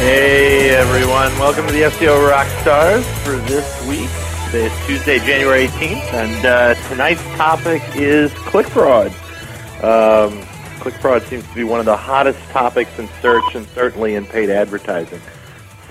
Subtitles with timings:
[0.00, 4.08] Hey everyone, welcome to the SEO Rockstars for this week.
[4.54, 9.08] It's Tuesday, January 18th, and uh, tonight's topic is click fraud.
[9.84, 10.42] Um,
[10.80, 14.24] click fraud seems to be one of the hottest topics in search and certainly in
[14.24, 15.20] paid advertising.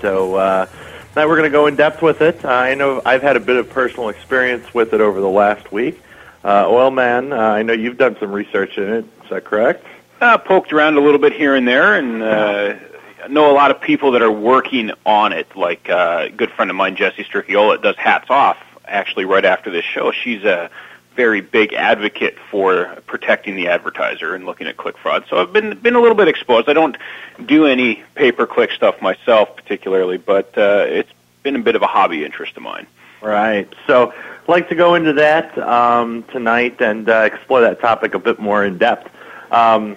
[0.00, 0.66] So uh,
[1.10, 2.44] tonight we're going to go in depth with it.
[2.44, 6.02] I know I've had a bit of personal experience with it over the last week.
[6.42, 9.04] Uh, Oilman, uh, I know you've done some research in it.
[9.22, 9.86] Is that correct?
[10.20, 12.74] Uh, poked around a little bit here and there, and uh,
[13.28, 15.56] know a lot of people that are working on it.
[15.56, 18.58] Like uh, a good friend of mine, Jessie Stricchiola, does hats off.
[18.86, 20.70] Actually, right after this show, she's a
[21.14, 25.24] very big advocate for protecting the advertiser and looking at click fraud.
[25.28, 26.68] So I've been been a little bit exposed.
[26.68, 26.96] I don't
[27.44, 31.10] do any pay per click stuff myself particularly, but uh, it's
[31.42, 32.86] been a bit of a hobby interest of mine.
[33.22, 33.68] Right.
[33.86, 38.18] So I'd like to go into that um, tonight and uh, explore that topic a
[38.18, 39.10] bit more in depth.
[39.52, 39.96] Um,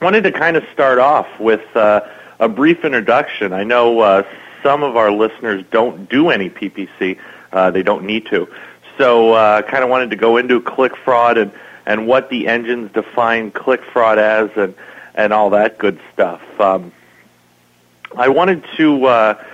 [0.00, 2.00] wanted to kind of start off with uh,
[2.38, 3.52] a brief introduction.
[3.52, 4.22] I know uh,
[4.62, 7.18] some of our listeners don't do any PPC;
[7.52, 8.48] uh, they don't need to.
[8.98, 11.52] So, uh, kind of wanted to go into click fraud and
[11.86, 14.74] and what the engines define click fraud as, and
[15.14, 16.42] and all that good stuff.
[16.60, 16.92] Um,
[18.16, 19.44] I wanted to uh,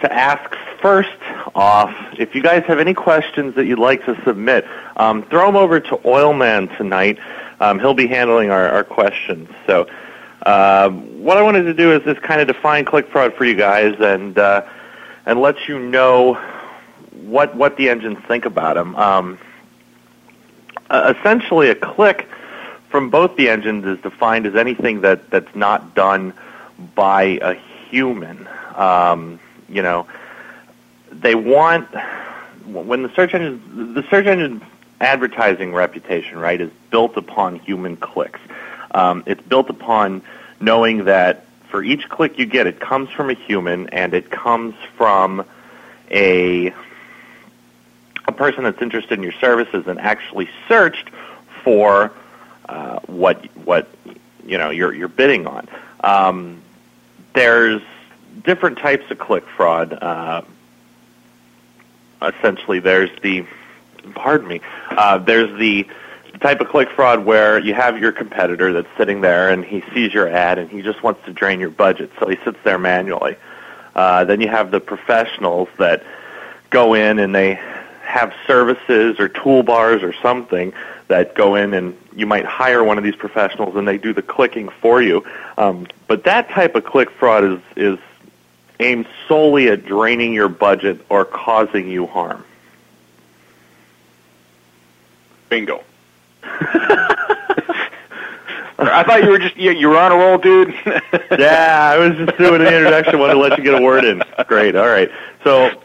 [0.00, 1.10] to ask first
[1.54, 4.64] off if you guys have any questions that you'd like to submit.
[4.96, 7.18] Um, throw them over to Oilman tonight.
[7.60, 9.48] Um, he'll be handling our, our questions.
[9.66, 9.88] So,
[10.46, 13.56] uh, what I wanted to do is just kind of define click fraud for you
[13.56, 14.64] guys and uh,
[15.26, 16.34] and let you know
[17.12, 18.94] what what the engines think about them.
[18.96, 19.38] Um,
[20.90, 22.28] essentially, a click
[22.88, 26.32] from both the engines is defined as anything that that's not done
[26.94, 27.54] by a
[27.90, 28.48] human.
[28.76, 30.06] Um, you know,
[31.10, 31.88] they want
[32.66, 34.62] when the search engine the search engine
[35.00, 38.40] advertising reputation, right, is built upon human clicks.
[38.90, 40.22] Um, it's built upon
[40.60, 44.74] knowing that for each click you get, it comes from a human and it comes
[44.96, 45.44] from
[46.10, 46.72] a
[48.26, 51.10] a person that's interested in your services and actually searched
[51.62, 52.12] for
[52.68, 53.88] uh, what what
[54.46, 55.68] you know you're you're bidding on.
[56.02, 56.62] Um,
[57.34, 57.82] there's
[58.44, 59.92] different types of click fraud.
[59.92, 60.42] Uh,
[62.22, 63.46] essentially, there's the
[64.12, 64.60] pardon me.
[64.90, 65.86] Uh, there's the
[66.40, 70.14] type of click fraud where you have your competitor that's sitting there and he sees
[70.14, 73.36] your ad and he just wants to drain your budget, so he sits there manually.
[73.94, 76.04] Uh, then you have the professionals that
[76.70, 77.54] go in and they
[78.02, 80.72] have services or toolbars or something
[81.08, 84.22] that go in and you might hire one of these professionals and they do the
[84.22, 85.24] clicking for you.
[85.56, 87.98] Um, but that type of click fraud is, is
[88.80, 92.44] aimed solely at draining your budget or causing you harm.
[95.48, 95.82] Bingo.
[98.80, 100.72] I thought you were just you, you were on a roll, dude.
[101.38, 103.18] yeah, I was just doing an introduction.
[103.18, 104.22] Wanted to let you get a word in.
[104.46, 104.76] Great.
[104.76, 105.10] All right.
[105.42, 105.82] So,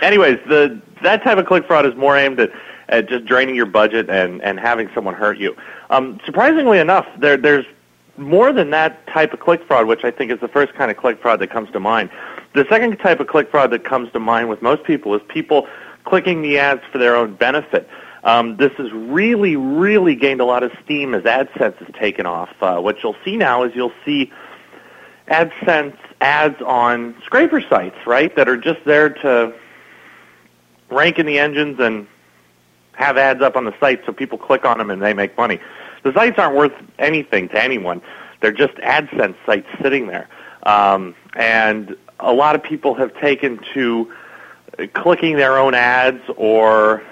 [0.00, 2.52] anyways, the that type of click fraud is more aimed at
[2.88, 5.56] at just draining your budget and and having someone hurt you.
[5.90, 7.66] Um, surprisingly enough, there there's
[8.16, 10.96] more than that type of click fraud, which I think is the first kind of
[10.96, 12.10] click fraud that comes to mind.
[12.54, 15.68] The second type of click fraud that comes to mind with most people is people
[16.04, 17.88] clicking the ads for their own benefit.
[18.26, 22.50] Um, this has really, really gained a lot of steam as AdSense has taken off.
[22.60, 24.32] Uh, what you'll see now is you'll see
[25.28, 29.54] AdSense ads on scraper sites, right, that are just there to
[30.90, 32.08] rank in the engines and
[32.94, 35.60] have ads up on the site so people click on them and they make money.
[36.02, 38.02] The sites aren't worth anything to anyone.
[38.40, 40.28] They're just AdSense sites sitting there.
[40.64, 44.12] Um, and a lot of people have taken to
[44.94, 47.04] clicking their own ads or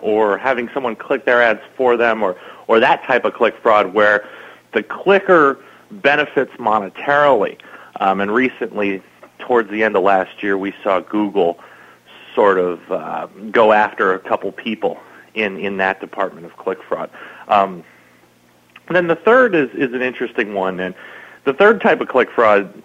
[0.00, 3.94] or having someone click their ads for them or, or that type of click fraud
[3.94, 4.28] where
[4.72, 5.58] the clicker
[5.90, 7.58] benefits monetarily.
[8.00, 9.02] Um, and recently,
[9.38, 11.58] towards the end of last year, we saw Google
[12.34, 14.98] sort of uh, go after a couple people
[15.34, 17.10] in, in that department of click fraud.
[17.48, 17.84] Um,
[18.90, 20.78] then the third is, is an interesting one.
[20.80, 20.94] And
[21.44, 22.82] the third type of click fraud,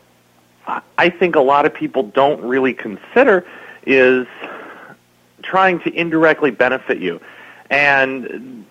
[0.98, 3.46] I think a lot of people don't really consider
[3.86, 4.28] is
[5.52, 7.20] trying to indirectly benefit you.
[7.70, 8.66] And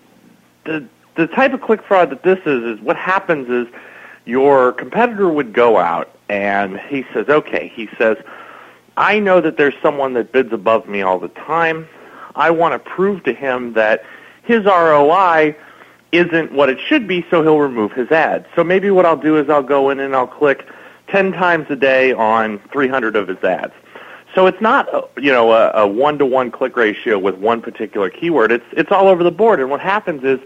[0.65, 0.87] the
[1.17, 3.67] the type of click fraud that this is is what happens is
[4.25, 8.17] your competitor would go out and he says, okay, he says,
[8.97, 11.87] I know that there's someone that bids above me all the time.
[12.35, 14.05] I want to prove to him that
[14.43, 15.57] his ROI
[16.13, 18.47] isn't what it should be, so he'll remove his ad.
[18.57, 20.67] So maybe what I'll do is I'll go in and I'll click
[21.09, 23.75] 10 times a day on 300 of his ads.
[24.35, 28.53] So it's not, you know, a, a one-to-one click ratio with one particular keyword.
[28.53, 29.61] It's it's all over the board.
[29.61, 30.39] And what happens is,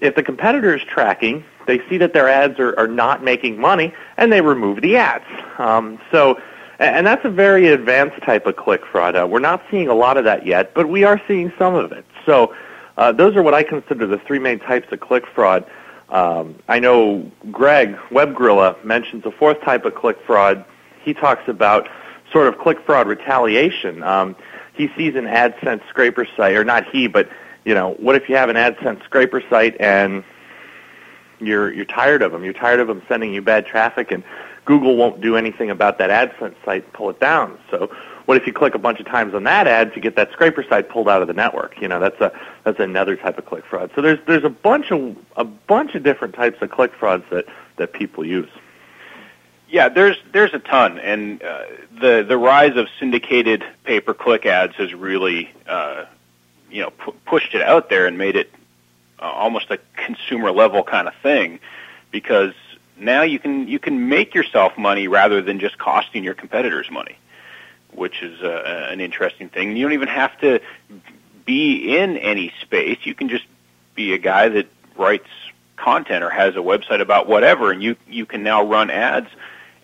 [0.00, 3.92] if the competitor is tracking, they see that their ads are, are not making money,
[4.16, 5.24] and they remove the ads.
[5.58, 6.40] Um, so,
[6.78, 9.16] and that's a very advanced type of click fraud.
[9.16, 11.90] Uh, we're not seeing a lot of that yet, but we are seeing some of
[11.92, 12.04] it.
[12.26, 12.54] So,
[12.96, 15.64] uh, those are what I consider the three main types of click fraud.
[16.10, 20.64] Um, I know Greg WebGuerrilla mentions a fourth type of click fraud.
[21.02, 21.88] He talks about
[22.36, 24.02] sort of click fraud retaliation.
[24.02, 24.36] Um,
[24.74, 27.30] he sees an AdSense scraper site, or not he, but
[27.64, 30.22] you know, what if you have an AdSense scraper site and
[31.40, 32.44] you're you're tired of them?
[32.44, 34.22] You're tired of them sending you bad traffic, and
[34.66, 37.58] Google won't do anything about that AdSense site and pull it down.
[37.70, 37.90] So
[38.26, 40.62] what if you click a bunch of times on that ad to get that scraper
[40.62, 41.80] site pulled out of the network?
[41.80, 42.32] You know, that's a
[42.64, 43.90] that's another type of click fraud.
[43.94, 47.46] So there's there's a bunch of a bunch of different types of click frauds that
[47.78, 48.50] that people use.
[49.76, 51.64] Yeah, there's there's a ton, and uh,
[52.00, 56.06] the the rise of syndicated pay per click ads has really uh,
[56.70, 58.50] you know pu- pushed it out there and made it
[59.20, 61.60] uh, almost a consumer level kind of thing,
[62.10, 62.54] because
[62.96, 67.18] now you can you can make yourself money rather than just costing your competitors money,
[67.92, 69.76] which is uh, an interesting thing.
[69.76, 70.58] You don't even have to
[71.44, 73.00] be in any space.
[73.02, 73.44] You can just
[73.94, 75.28] be a guy that writes
[75.76, 79.28] content or has a website about whatever, and you you can now run ads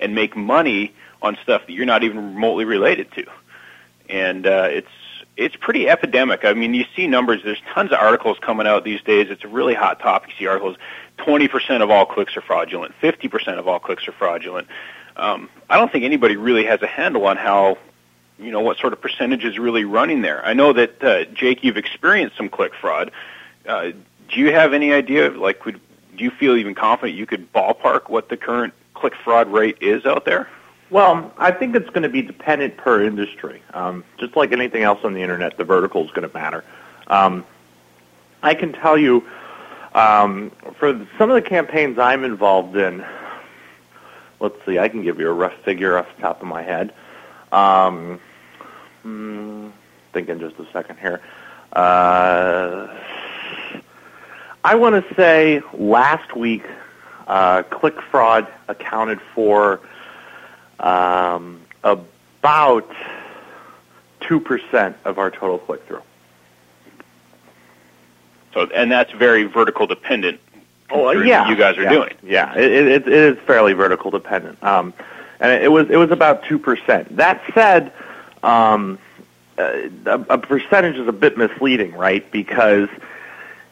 [0.03, 3.25] and make money on stuff that you're not even remotely related to.
[4.09, 4.89] And uh, it's
[5.37, 6.45] it's pretty epidemic.
[6.45, 7.41] I mean, you see numbers.
[7.43, 9.29] There's tons of articles coming out these days.
[9.31, 10.31] It's a really hot topic.
[10.31, 10.77] You see articles.
[11.19, 12.95] 20% of all clicks are fraudulent.
[13.01, 14.69] 50% of all clicks are fraudulent.
[15.17, 17.79] Um, I don't think anybody really has a handle on how,
[18.39, 20.45] you know, what sort of percentage is really running there.
[20.45, 23.11] I know that uh, Jake, you've experienced some click fraud.
[23.67, 23.93] Uh,
[24.29, 25.31] do you have any idea?
[25.31, 25.81] Like, would
[26.17, 30.07] do you feel even confident you could ballpark what the current click fraud rate is
[30.07, 30.49] out there?
[30.89, 33.61] Well, I think it's going to be dependent per industry.
[33.75, 36.63] Um, just like anything else on the internet, the vertical is going to matter.
[37.09, 37.45] Um,
[38.45, 39.27] I can tell you,
[39.97, 43.05] um, for some of the campaigns I'm involved in,
[44.39, 46.95] let's see, I can give you a rough figure off the top of my head.
[47.51, 48.21] Um,
[49.03, 49.71] hmm,
[50.13, 51.21] thinking just a second here.
[51.73, 52.87] Uh,
[54.63, 56.63] I want to say last week
[57.27, 59.81] uh, click fraud accounted for
[60.81, 62.91] um, about
[64.23, 66.03] 2% of our total click through.
[68.55, 70.41] So, and that's very vertical dependent.
[70.91, 71.49] Oh, yeah.
[71.49, 71.91] You guys are yeah.
[71.91, 72.15] doing.
[72.23, 74.63] Yeah, it, it, it is fairly vertical dependent.
[74.63, 74.93] Um,
[75.41, 77.17] and it was it was about two percent.
[77.17, 77.93] That said,
[78.43, 78.99] um,
[79.59, 82.31] uh, a, a percentage is a bit misleading, right?
[82.31, 82.89] Because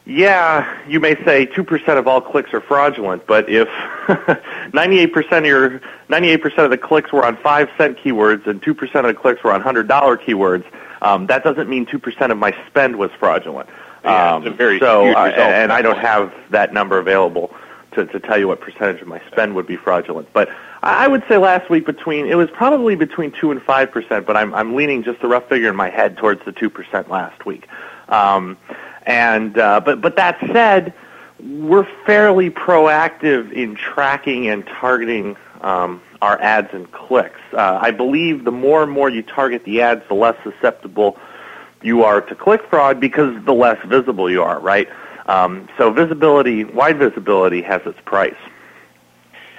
[0.05, 3.67] yeah, you may say 2% of all clicks are fraudulent, but if
[4.07, 9.03] 98% of your 98% of the clicks were on 5 cent keywords and 2% of
[9.05, 10.65] the clicks were on $100 keywords,
[11.01, 13.69] um, that doesn't mean 2% of my spend was fraudulent.
[14.03, 17.53] Yeah, um, it's a very so, uh, and I don't have that number available
[17.93, 20.29] to, to tell you what percentage of my spend would be fraudulent.
[20.33, 20.49] But
[20.81, 24.25] I I would say last week between it was probably between two and five percent,
[24.25, 27.09] but I'm I'm leaning just a rough figure in my head towards the two percent
[27.09, 27.67] last week.
[28.09, 28.57] Um,
[29.03, 30.93] and uh, but but that said,
[31.39, 37.39] we're fairly proactive in tracking and targeting um, our ads and clicks.
[37.53, 41.17] Uh, I believe the more and more you target the ads, the less susceptible
[41.81, 44.87] you are to click fraud because the less visible you are, right?
[45.25, 48.35] Um, so visibility, wide visibility, has its price.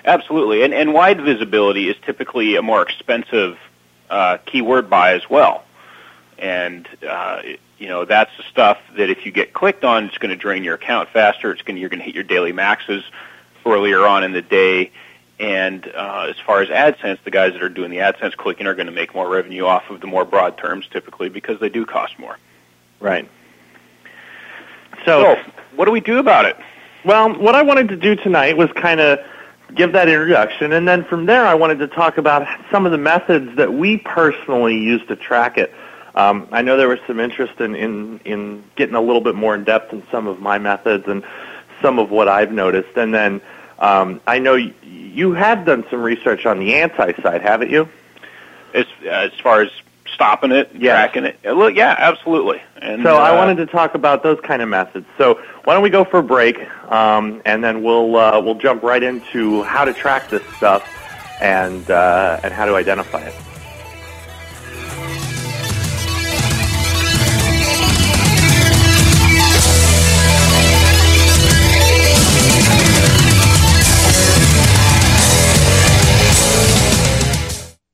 [0.04, 3.58] Absolutely, and and wide visibility is typically a more expensive
[4.10, 5.64] uh, keyword buy as well,
[6.38, 7.42] and uh,
[7.78, 10.64] you know that's the stuff that if you get clicked on, it's going to drain
[10.64, 11.52] your account faster.
[11.52, 13.04] It's going you're going to hit your daily maxes
[13.66, 14.90] earlier on in the day.
[15.38, 18.74] And uh, as far as AdSense, the guys that are doing the AdSense clicking are
[18.74, 21.84] going to make more revenue off of the more broad terms typically because they do
[21.84, 22.38] cost more.
[23.00, 23.28] Right.
[25.04, 25.36] So,
[25.74, 26.56] what do we do about it?
[27.04, 29.18] Well, what I wanted to do tonight was kind of
[29.74, 32.98] give that introduction, and then from there I wanted to talk about some of the
[32.98, 35.74] methods that we personally use to track it.
[36.14, 39.54] Um, I know there was some interest in, in, in getting a little bit more
[39.54, 41.24] in depth in some of my methods and
[41.80, 43.40] some of what I've noticed, and then
[43.78, 47.88] um, I know you, you have done some research on the anti side, haven't you?
[48.74, 49.70] As as far as
[50.14, 50.94] stopping it, Yes.
[50.94, 51.38] tracking it.
[51.44, 52.62] Uh, look, Yeah, absolutely.
[52.80, 55.06] And So I uh, wanted to talk about those kind of methods.
[55.18, 56.58] So why don't we go for a break,
[56.90, 60.86] um, and then we'll uh, we'll jump right into how to track this stuff
[61.40, 63.34] and uh, and how to identify it.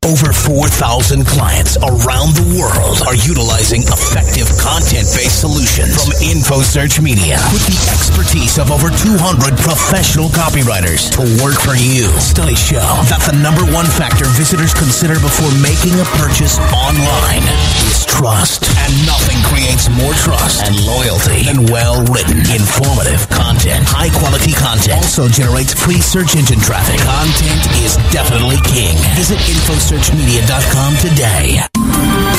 [0.08, 7.68] Over 4,000 clients around the world are utilizing effective content-based solutions from InfoSearch Media with
[7.68, 12.08] the expertise of over 200 professional copywriters to work for you.
[12.24, 17.44] Studies show that the number one factor visitors consider before making a purchase online
[17.84, 18.64] is trust.
[18.80, 23.47] And nothing creates more trust and loyalty than well-written, informative content.
[23.76, 26.98] High-quality content also generates free search engine traffic.
[27.00, 28.96] Content is definitely king.
[29.14, 31.77] Visit InfoSearchMedia.com today.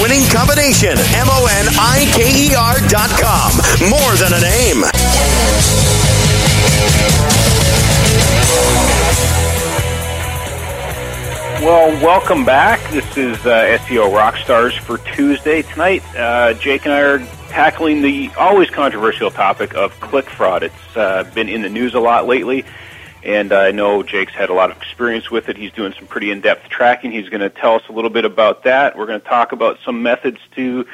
[0.00, 0.96] winning combination.
[0.96, 3.52] M O N I K E R dot com.
[3.88, 4.82] More than a name.
[11.62, 12.80] Well, welcome back.
[12.90, 15.60] This is uh, SEO Rockstars for Tuesday.
[15.60, 17.18] Tonight, uh, Jake and I are
[17.50, 20.62] tackling the always controversial topic of click fraud.
[20.62, 22.64] It's uh, been in the news a lot lately,
[23.22, 25.56] and I know Jake's had a lot of experience with it.
[25.56, 27.12] He's doing some pretty in-depth tracking.
[27.12, 28.96] He's going to tell us a little bit about that.
[28.96, 30.86] We're going to talk about some methods to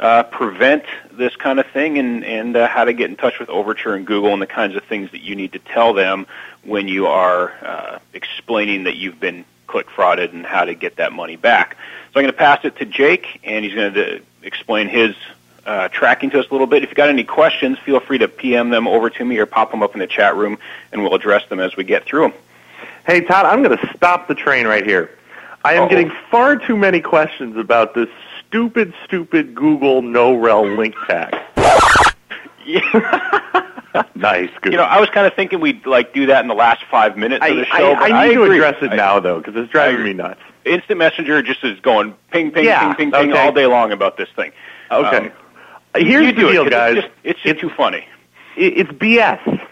[0.00, 3.48] uh, prevent this kind of thing and, and uh, how to get in touch with
[3.48, 6.26] Overture and Google and the kinds of things that you need to tell them
[6.62, 11.12] when you are uh, explaining that you've been click frauded and how to get that
[11.12, 11.76] money back.
[12.12, 15.14] So I'm going to pass it to Jake, and he's going to explain his
[15.68, 16.82] uh, tracking to us a little bit.
[16.82, 19.70] If you've got any questions, feel free to PM them over to me or pop
[19.70, 20.58] them up in the chat room,
[20.90, 22.32] and we'll address them as we get through them.
[23.06, 25.10] Hey Todd, I'm going to stop the train right here.
[25.64, 25.88] I am Uh-oh.
[25.90, 28.08] getting far too many questions about this
[28.46, 31.36] stupid, stupid Google no rel link tag.
[34.14, 34.72] nice, good.
[34.72, 37.18] You know, I was kind of thinking we'd like do that in the last five
[37.18, 37.92] minutes I, of the show.
[37.92, 40.40] I, but I need to address it I- now though because it's driving me nuts.
[40.64, 44.16] Instant Messenger just is going ping, ping, Yeah, ping, ping, ping all day long about
[44.16, 44.52] this thing.
[44.90, 45.28] Okay.
[45.28, 45.32] Um,
[45.98, 46.96] Here's you the deal, it, guys.
[46.96, 48.06] It's just, it's just too funny.
[48.56, 49.66] it's BS.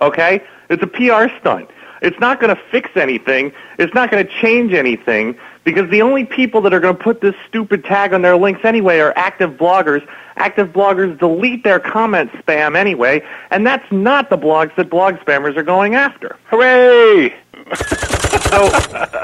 [0.00, 0.42] Okay?
[0.70, 1.70] It's a PR stunt.
[2.02, 3.52] It's not going to fix anything.
[3.78, 7.20] It's not going to change anything because the only people that are going to put
[7.20, 10.06] this stupid tag on their links anyway are active bloggers.
[10.36, 15.56] Active bloggers delete their comment spam anyway, and that's not the blogs that blog spammers
[15.56, 16.36] are going after.
[16.46, 17.32] Hooray!
[18.52, 18.68] So,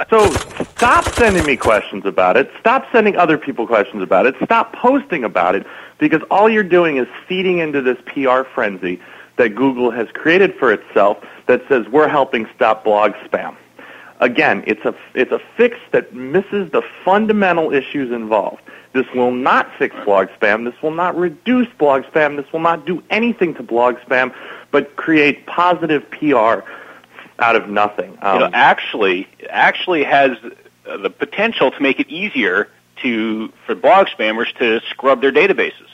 [0.08, 0.30] so
[0.76, 2.50] stop sending me questions about it.
[2.60, 4.34] Stop sending other people questions about it.
[4.42, 5.66] Stop posting about it
[5.98, 9.00] because all you're doing is feeding into this PR frenzy
[9.36, 13.56] that Google has created for itself that says we're helping stop blog spam.
[14.20, 18.62] Again, it's a it's a fix that misses the fundamental issues involved.
[18.92, 20.64] This will not fix blog spam.
[20.64, 22.36] This will not reduce blog spam.
[22.36, 24.34] This will not do anything to blog spam,
[24.70, 26.66] but create positive PR
[27.38, 28.18] out of nothing.
[28.20, 30.36] Um, you know, actually, actually has
[30.84, 32.68] the potential to make it easier
[33.02, 35.86] to for blog spammers to scrub their databases.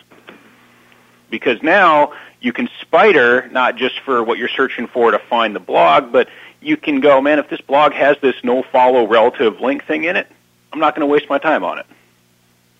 [1.31, 5.61] Because now you can spider not just for what you're searching for to find the
[5.61, 6.29] blog, but
[6.61, 10.17] you can go, man, if this blog has this no follow relative link thing in
[10.17, 10.27] it,
[10.73, 11.87] I'm not going to waste my time on it.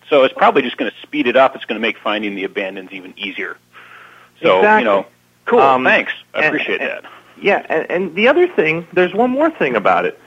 [0.09, 1.55] So it's probably just going to speed it up.
[1.55, 3.57] It's going to make finding the abandons even easier.
[4.41, 4.79] So, Exactly.
[4.81, 5.05] you know,
[5.45, 5.59] cool.
[5.61, 6.13] Um, thanks.
[6.33, 7.11] I and- appreciate and- that.
[7.41, 10.19] Yeah, and, and the other thing, there's one more thing about it.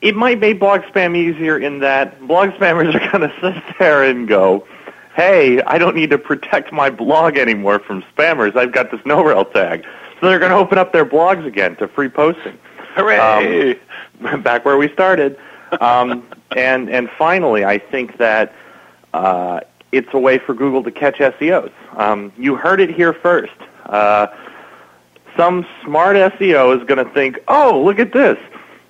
[0.00, 4.02] It might make blog spam easier in that blog spammers are going to sit there
[4.02, 4.66] and go,
[5.14, 8.56] hey, I don't need to protect my blog anymore from spammers.
[8.56, 9.84] I've got this no-rel tag.
[10.20, 12.58] So they're going to open up their blogs again to free posting.
[12.94, 13.76] Hooray!
[14.20, 15.38] Um, back where we started.
[15.80, 18.54] Um, and, and finally, I think that
[19.14, 19.60] uh,
[19.90, 21.72] it's a way for Google to catch SEOs.
[21.96, 23.52] Um, you heard it here first.
[23.86, 24.26] Uh,
[25.36, 28.38] some smart SEO is going to think, oh, look at this.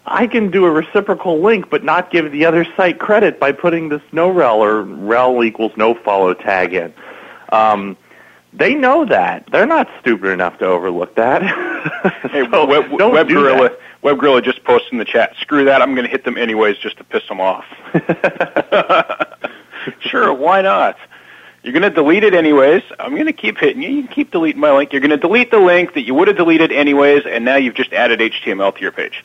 [0.04, 3.88] I can do a reciprocal link but not give the other site credit by putting
[3.88, 6.92] this no rel or rel equals no follow tag in.
[7.50, 7.96] Um,
[8.52, 9.46] they know that.
[9.50, 11.42] They're not stupid enough to overlook that.
[12.30, 13.80] Hey, Web, don't Web do Gorilla, that.
[14.02, 15.34] Web Guerrilla just posted in the chat.
[15.40, 15.82] Screw that!
[15.82, 17.64] I'm going to hit them anyways, just to piss them off.
[20.00, 20.96] sure, why not?
[21.62, 22.83] You're going to delete it anyways.
[22.99, 23.88] I'm going to keep hitting you.
[23.88, 24.92] You can keep deleting my link.
[24.92, 27.75] You're going to delete the link that you would have deleted anyways, and now you've
[27.75, 29.25] just added HTML to your page.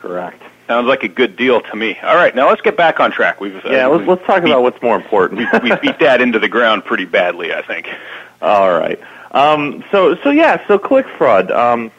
[0.00, 0.42] Correct.
[0.66, 1.98] Sounds like a good deal to me.
[2.00, 3.40] All right, now let's get back on track.
[3.40, 5.40] We've uh, Yeah, let's, we've let's talk beat, about what's more important.
[5.62, 7.88] we beat that into the ground pretty badly, I think.
[8.42, 8.98] All right.
[9.32, 11.50] Um, so so yeah, so click fraud.
[11.50, 11.90] Um,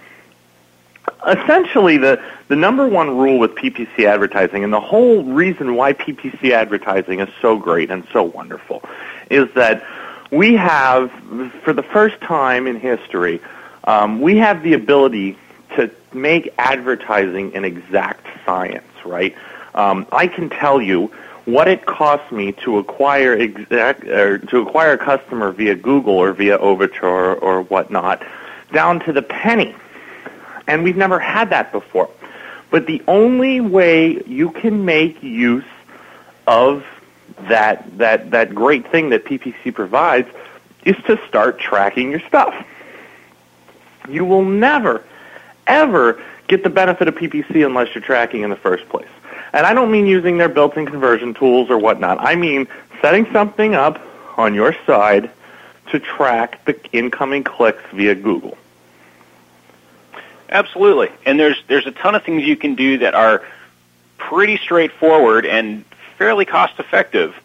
[1.28, 6.52] essentially, the the number one rule with PPC advertising, and the whole reason why PPC
[6.52, 8.84] advertising is so great and so wonderful,
[9.32, 9.84] is that
[10.32, 11.12] we have,
[11.64, 13.42] for the first time in history,
[13.86, 15.38] um, we have the ability
[15.76, 18.86] to make advertising an exact science.
[19.04, 19.36] Right?
[19.74, 21.12] Um, I can tell you
[21.46, 26.34] what it costs me to acquire exact or to acquire a customer via Google or
[26.34, 28.24] via Overture or, or whatnot,
[28.72, 29.74] down to the penny.
[30.68, 32.10] And we've never had that before.
[32.70, 35.66] But the only way you can make use
[36.48, 36.86] of
[37.48, 40.30] that that that great thing that PPC provides
[40.86, 42.54] is to start tracking your stuff.
[44.10, 45.04] You will never
[45.68, 49.08] ever get the benefit of PPC unless you're tracking in the first place.
[49.54, 52.18] And I don't mean using their built-in conversion tools or whatnot.
[52.20, 52.68] I mean
[53.02, 54.02] setting something up
[54.38, 55.30] on your side
[55.92, 58.58] to track the incoming clicks via Google.
[60.50, 61.10] Absolutely.
[61.26, 63.44] And there's there's a ton of things you can do that are
[64.18, 65.84] pretty straightforward and
[66.22, 67.36] fairly cost effective.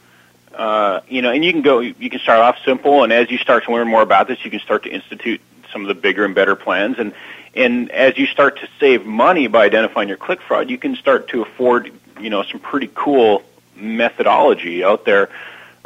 [0.55, 3.39] Uh, you know, and you can go you can start off simple and as you
[3.39, 5.41] start to learn more about this, you can start to institute
[5.73, 7.15] some of the bigger and better plans and
[7.55, 11.29] and as you start to save money by identifying your click fraud, you can start
[11.29, 11.91] to afford,
[12.21, 13.43] you know, some pretty cool
[13.77, 15.31] methodology out there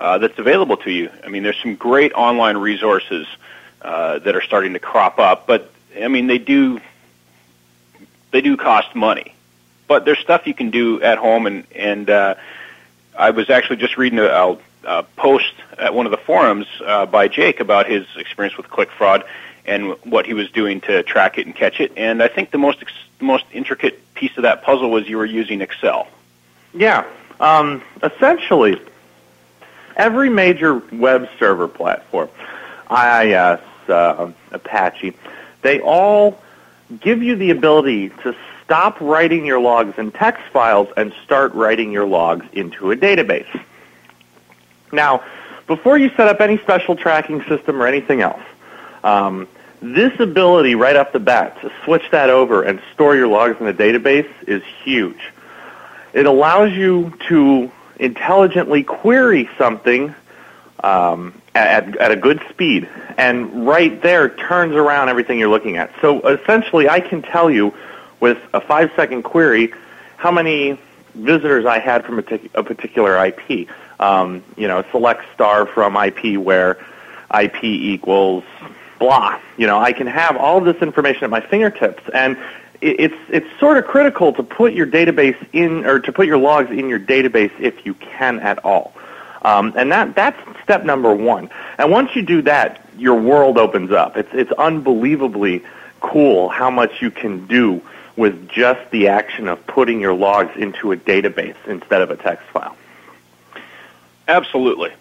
[0.00, 1.10] uh, that's available to you.
[1.24, 3.24] I mean, there's some great online resources
[3.82, 6.80] uh, that are starting to crop up, but I mean, they do
[8.32, 9.32] they do cost money,
[9.86, 11.46] but there's stuff you can do at home.
[11.46, 12.34] And and uh,
[13.16, 17.06] I was actually just reading a, a, a post at one of the forums uh,
[17.06, 19.24] by Jake about his experience with click fraud
[19.64, 21.92] and what he was doing to track it and catch it.
[21.96, 25.26] And I think the most ex- most intricate piece of that puzzle was you were
[25.26, 26.08] using Excel.
[26.72, 27.06] Yeah.
[27.38, 28.80] Um, essentially,
[29.96, 32.28] every major web server platform,
[32.90, 35.14] IIS, uh, Apache,
[35.62, 36.40] they all
[37.00, 38.34] give you the ability to
[38.70, 43.48] stop writing your logs in text files and start writing your logs into a database.
[44.92, 45.24] Now,
[45.66, 48.44] before you set up any special tracking system or anything else,
[49.02, 49.48] um,
[49.82, 53.66] this ability right off the bat to switch that over and store your logs in
[53.66, 55.18] a database is huge.
[56.12, 60.14] It allows you to intelligently query something
[60.84, 65.90] um, at, at a good speed, and right there turns around everything you're looking at.
[66.00, 67.74] So essentially, I can tell you
[68.20, 69.72] with a five-second query
[70.16, 70.78] how many
[71.14, 73.68] visitors I had from a particular IP.
[73.98, 76.78] Um, you know, select star from IP where
[77.38, 78.44] IP equals
[78.98, 79.38] blah.
[79.56, 82.36] You know, I can have all of this information at my fingertips, and
[82.80, 86.38] it- it's it's sort of critical to put your database in or to put your
[86.38, 88.92] logs in your database if you can at all.
[89.42, 91.48] Um, and that that's step number one.
[91.78, 94.16] And once you do that, your world opens up.
[94.16, 95.62] It's it's unbelievably
[96.00, 97.80] cool how much you can do
[98.20, 102.46] with just the action of putting your logs into a database instead of a text
[102.48, 102.76] file.
[104.28, 104.92] Absolutely.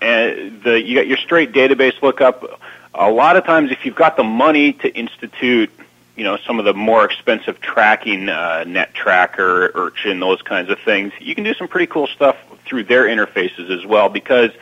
[0.00, 2.60] And the you got your straight database lookup.
[2.94, 5.70] A lot of times, if you've got the money to institute,
[6.14, 10.78] you know, some of the more expensive tracking, uh, Net Tracker, Urchin, those kinds of
[10.78, 14.52] things, you can do some pretty cool stuff through their interfaces as well because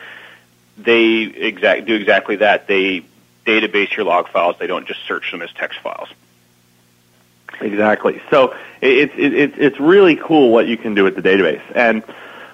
[0.75, 2.65] they exact do exactly that.
[2.65, 3.05] They
[3.45, 4.55] database your log files.
[4.57, 6.09] They don't just search them as text files.
[7.61, 8.21] Exactly.
[8.29, 11.61] So it's it, it, it's really cool what you can do with the database.
[11.73, 12.03] And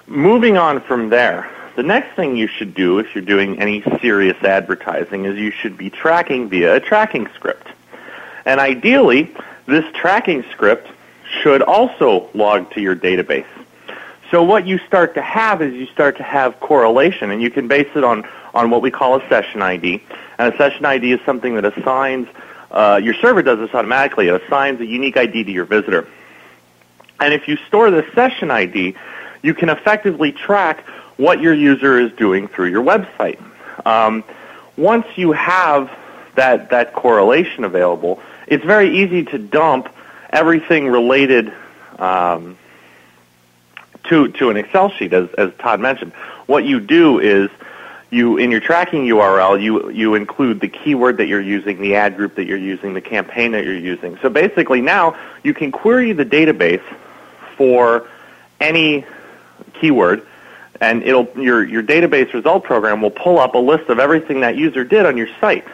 [0.06, 4.42] moving on from there, the next thing you should do if you're doing any serious
[4.42, 7.68] advertising is you should be tracking via a tracking script.
[8.44, 9.34] And ideally,
[9.66, 10.88] this tracking script
[11.42, 13.46] should also log to your database.
[14.30, 17.68] So what you start to have is you start to have correlation, and you can
[17.68, 20.02] base it on, on what we call a session ID.
[20.38, 22.28] And a session ID is something that assigns,
[22.74, 24.28] uh, your server does this automatically.
[24.28, 26.08] It assigns a unique ID to your visitor.
[27.20, 28.96] And if you store the session ID,
[29.42, 30.84] you can effectively track
[31.16, 33.40] what your user is doing through your website.
[33.86, 34.24] Um,
[34.76, 35.96] once you have
[36.34, 39.88] that that correlation available, it's very easy to dump
[40.30, 41.52] everything related
[42.00, 42.58] um,
[44.08, 46.12] to to an Excel sheet, as as Todd mentioned.
[46.46, 47.50] What you do is
[48.14, 52.16] you in your tracking URL you you include the keyword that you're using, the ad
[52.16, 54.16] group that you're using, the campaign that you're using.
[54.22, 56.82] So basically now you can query the database
[57.56, 58.08] for
[58.60, 59.04] any
[59.80, 60.26] keyword
[60.80, 64.56] and it'll your your database result program will pull up a list of everything that
[64.56, 65.64] user did on your site.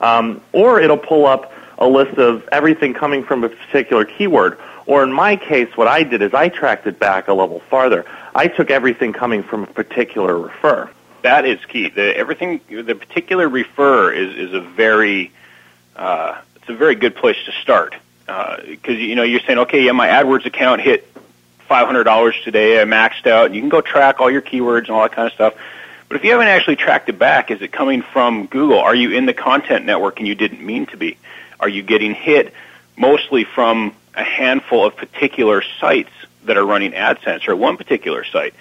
[0.00, 4.58] Um, or it'll pull up a list of everything coming from a particular keyword.
[4.86, 8.04] Or in my case, what I did is I tracked it back a level farther.
[8.34, 10.90] I took everything coming from a particular refer.
[11.26, 11.88] That is key.
[11.88, 15.32] The everything, the particular refer is is a very,
[15.96, 19.82] uh, it's a very good place to start because uh, you know you're saying, okay,
[19.82, 21.04] yeah, my AdWords account hit
[21.66, 22.80] five hundred dollars today.
[22.80, 25.32] I maxed out, you can go track all your keywords and all that kind of
[25.32, 25.54] stuff.
[26.08, 28.78] But if you haven't actually tracked it back, is it coming from Google?
[28.78, 31.18] Are you in the content network and you didn't mean to be?
[31.58, 32.54] Are you getting hit
[32.96, 36.12] mostly from a handful of particular sites
[36.44, 38.54] that are running AdSense or one particular site?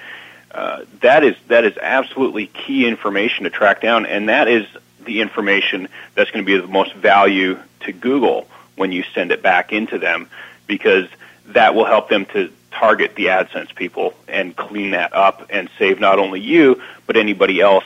[0.56, 4.66] Uh, that is that is absolutely key information to track down, and that is
[5.04, 9.34] the information that's going to be of the most value to Google when you send
[9.34, 10.30] it back into them,
[10.66, 11.10] because
[11.48, 16.00] that will help them to target the AdSense people and clean that up and save
[16.00, 17.86] not only you but anybody else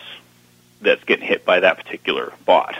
[0.82, 2.76] that's getting hit by that particular bot.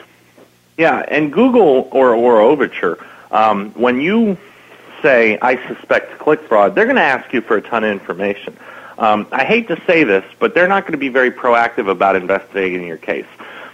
[0.78, 4.38] Yeah, and Google or or Overture, um, when you
[5.02, 8.56] say I suspect click fraud, they're going to ask you for a ton of information.
[9.00, 12.18] Um, I hate to say this, but they're not going to be very proactive about
[12.18, 13.26] investigating your case.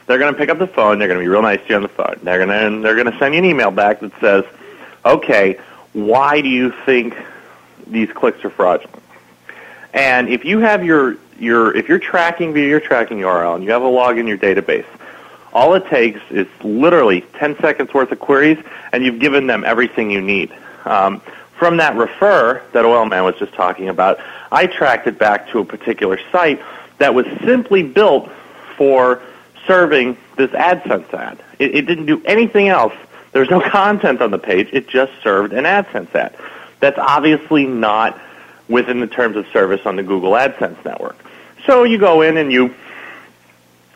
[0.05, 0.99] They're going to pick up the phone.
[0.99, 2.19] They're going to be real nice to you on the phone.
[2.21, 4.43] They're going to they're going to send you an email back that says,
[5.03, 5.59] "Okay,
[5.93, 7.17] why do you think
[7.87, 9.01] these clicks are fraudulent?"
[9.95, 13.71] And if you have your your if you're tracking via your tracking URL and you
[13.71, 14.85] have a log in your database,
[15.53, 20.11] all it takes is literally 10 seconds worth of queries, and you've given them everything
[20.11, 20.53] you need.
[20.85, 21.19] Um,
[21.57, 24.19] from that refer that Oilman was just talking about,
[24.51, 26.61] I tracked it back to a particular site
[26.97, 28.29] that was simply built
[28.77, 29.21] for
[29.65, 31.41] serving this AdSense ad.
[31.59, 32.93] It, it didn't do anything else.
[33.31, 34.69] There was no content on the page.
[34.73, 36.35] It just served an AdSense ad.
[36.79, 38.19] That's obviously not
[38.67, 41.17] within the terms of service on the Google AdSense network.
[41.65, 42.73] So you go in and you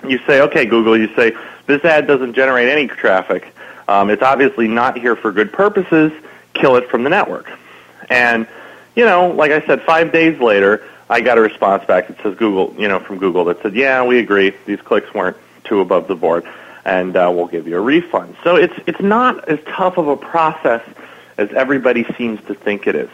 [0.07, 1.35] you say, okay, Google, you say
[1.67, 3.53] this ad doesn't generate any traffic.
[3.87, 6.13] Um, it's obviously not here for good purposes.
[6.59, 7.49] Kill it from the network.
[8.09, 8.47] And
[8.95, 12.35] you know, like I said, five days later, I got a response back that says
[12.35, 16.07] Google, you know, from Google that said, yeah, we agree, these clicks weren't too above
[16.07, 16.45] the board,
[16.85, 18.35] and uh, we'll give you a refund.
[18.43, 20.83] So it's it's not as tough of a process
[21.37, 23.09] as everybody seems to think it is.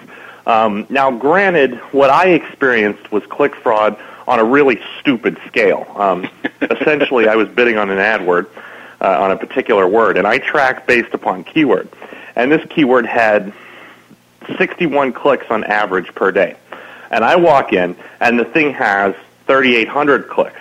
[0.48, 5.86] Um, now, granted, what I experienced was click fraud on a really stupid scale.
[5.96, 6.28] Um,
[6.62, 8.48] essentially, I was bidding on an ad word,
[9.02, 11.90] uh, on a particular word, and I track based upon keyword.
[12.36, 13.54] And this keyword had
[14.58, 16.56] 61 clicks on average per day.
[17.12, 19.15] And I walk in, and the thing has
[19.48, 20.60] 3,800 clicks.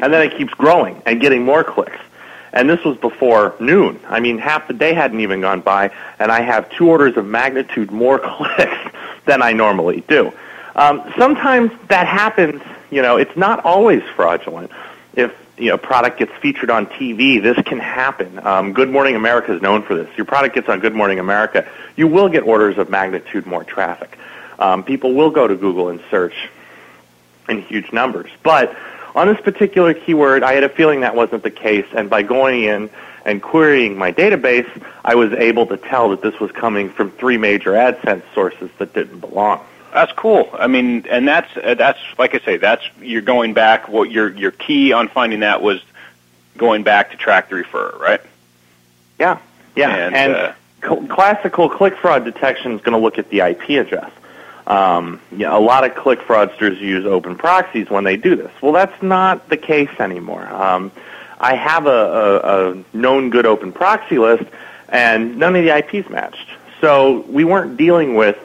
[0.00, 1.98] And then it keeps growing and getting more clicks.
[2.52, 3.98] And this was before noon.
[4.08, 7.26] I mean, half the day hadn't even gone by, and I have two orders of
[7.26, 8.94] magnitude more clicks
[9.26, 10.32] than I normally do.
[10.74, 12.62] Um, sometimes that happens.
[12.90, 14.70] You know, it's not always fraudulent.
[15.14, 18.44] If you know, product gets featured on TV, this can happen.
[18.44, 20.08] Um, Good Morning America is known for this.
[20.16, 24.18] Your product gets on Good Morning America, you will get orders of magnitude more traffic.
[24.58, 26.34] Um, people will go to Google and search
[27.48, 28.28] in huge numbers.
[28.42, 28.76] But
[29.14, 32.64] on this particular keyword, I had a feeling that wasn't the case, and by going
[32.64, 32.90] in
[33.24, 34.68] and querying my database,
[35.04, 38.94] I was able to tell that this was coming from three major AdSense sources that
[38.94, 39.64] didn't belong.
[39.92, 40.48] That's cool.
[40.54, 43.88] I mean, and that's uh, that's like I say, that's you're going back.
[43.88, 45.82] What your your key on finding that was
[46.56, 48.20] going back to track the refer, right?
[49.18, 49.38] Yeah,
[49.76, 49.90] yeah.
[49.90, 50.52] And, and uh,
[50.82, 54.10] cl- classical click fraud detection is going to look at the IP address.
[54.66, 58.50] Um, yeah, a lot of click fraudsters use open proxies when they do this.
[58.62, 60.46] Well, that's not the case anymore.
[60.46, 60.90] Um,
[61.38, 64.44] I have a, a, a known good open proxy list,
[64.88, 66.48] and none of the IPs matched.
[66.80, 68.38] So we weren't dealing with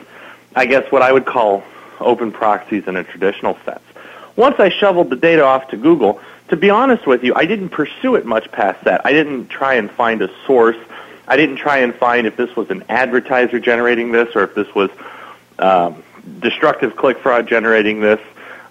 [0.58, 1.63] I guess, what I would call
[2.00, 3.82] open proxies in a traditional sense.
[4.36, 7.70] Once I shoveled the data off to Google, to be honest with you, I didn't
[7.70, 9.02] pursue it much past that.
[9.06, 10.78] I didn't try and find a source.
[11.28, 14.74] I didn't try and find if this was an advertiser generating this or if this
[14.74, 14.89] was
[15.60, 16.02] um,
[16.39, 18.20] destructive click fraud generating this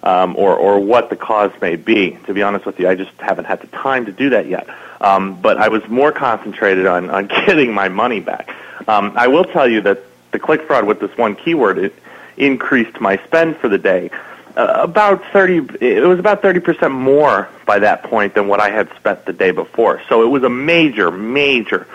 [0.03, 2.17] um, or, or what the cause may be.
[2.25, 4.67] To be honest with you, I just haven't had the time to do that yet.
[4.99, 8.53] Um, but I was more concentrated on, on getting my money back.
[8.89, 11.93] Um, I will tell you that the click fraud with this one keyword, it
[12.37, 14.11] increased my spend for the day
[14.57, 18.91] uh, about 30 it was about 30% more by that point than what I had
[18.95, 20.01] spent the day before.
[20.09, 21.87] So it was a major major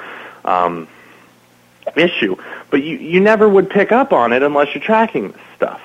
[0.44, 0.86] um,
[1.96, 2.36] issue,
[2.70, 5.82] but you you never would pick up on it unless you're tracking this stuff.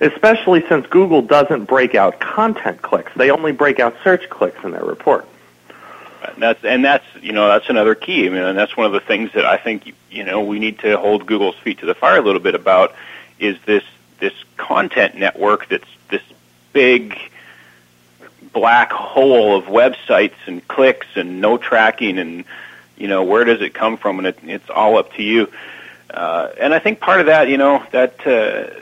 [0.00, 3.12] Especially since Google doesn't break out content clicks.
[3.14, 5.28] They only break out search clicks in their report.
[6.40, 8.26] That's and that's you know that's another key.
[8.26, 10.78] I mean, and that's one of the things that I think you know we need
[10.80, 12.94] to hold Google's feet to the fire a little bit about
[13.38, 13.84] is this
[14.20, 16.22] this content network that's this
[16.72, 17.18] big
[18.52, 22.44] black hole of websites and clicks and no tracking and
[22.96, 25.48] you know where does it come from and it, it's all up to you.
[26.10, 28.74] Uh, and I think part of that, you know, that uh,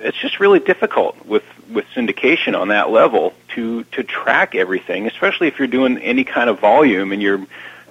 [0.00, 5.48] it's just really difficult with with syndication on that level to to track everything, especially
[5.48, 7.46] if you're doing any kind of volume and you're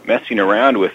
[0.06, 0.94] messing around with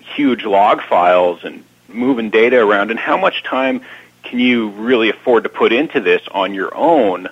[0.00, 3.80] huge log files and moving data around and how much time
[4.22, 7.28] can you really afford to put into this on your own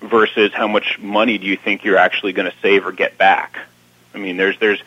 [0.00, 3.58] versus how much money do you think you're actually going to save or get back?
[4.14, 4.82] I mean, there's there's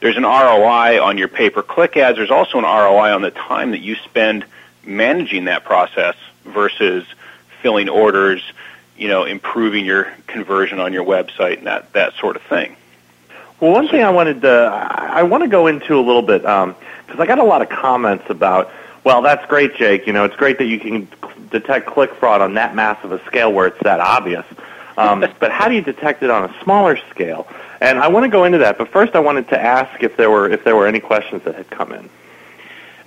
[0.00, 2.16] there's an ROI on your pay-per-click ads.
[2.16, 4.44] There's also an ROI on the time that you spend
[4.84, 7.06] managing that process versus
[7.62, 8.42] filling orders,
[8.96, 12.76] you know, improving your conversion on your website and that that sort of thing.
[13.60, 16.74] Well, one thing I wanted to I want to go into a little bit because
[17.14, 18.70] um, I got a lot of comments about.
[19.04, 20.06] Well, that's great, Jake.
[20.06, 21.08] You know, it's great that you can
[21.50, 24.46] detect click fraud on that massive a scale where it's that obvious.
[24.96, 27.46] Um, but how do you detect it on a smaller scale?
[27.80, 28.78] And I want to go into that.
[28.78, 31.54] But first, I wanted to ask if there were if there were any questions that
[31.54, 32.08] had come in.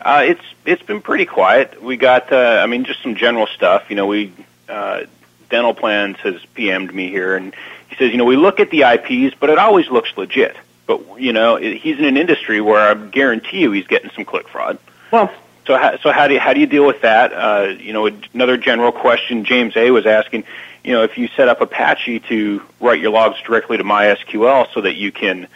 [0.01, 1.81] Uh, it's it's been pretty quiet.
[1.81, 3.89] We got, uh, I mean, just some general stuff.
[3.89, 4.31] You know, we
[4.69, 5.01] uh,
[5.49, 7.55] Dental Plans has PM'd me here, and
[7.89, 10.55] he says, you know, we look at the IPs, but it always looks legit.
[10.85, 14.47] But you know, he's in an industry where I guarantee you he's getting some click
[14.47, 14.79] fraud.
[15.11, 15.31] Well,
[15.65, 17.33] so how, so how do you, how do you deal with that?
[17.33, 20.45] Uh, you know, another general question James A was asking.
[20.83, 24.79] You know, if you set up Apache to write your logs directly to MySQL so
[24.81, 25.47] that you can,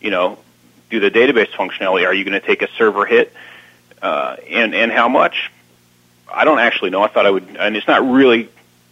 [0.00, 0.38] you know,
[0.90, 3.32] do the database functionality, are you going to take a server hit?
[4.00, 5.50] Uh, and and how much?
[6.32, 7.02] I don't actually know.
[7.02, 8.48] I thought I would, and it's not really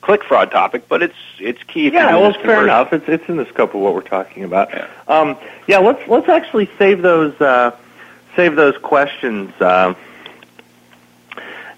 [0.07, 1.91] click fraud topic, but it's it's key.
[1.91, 2.93] Yeah, well, fair enough.
[2.93, 4.71] It's it's in the scope of what we're talking about.
[4.71, 7.77] Yeah, um, yeah let's let's actually save those uh,
[8.37, 9.95] save those questions uh,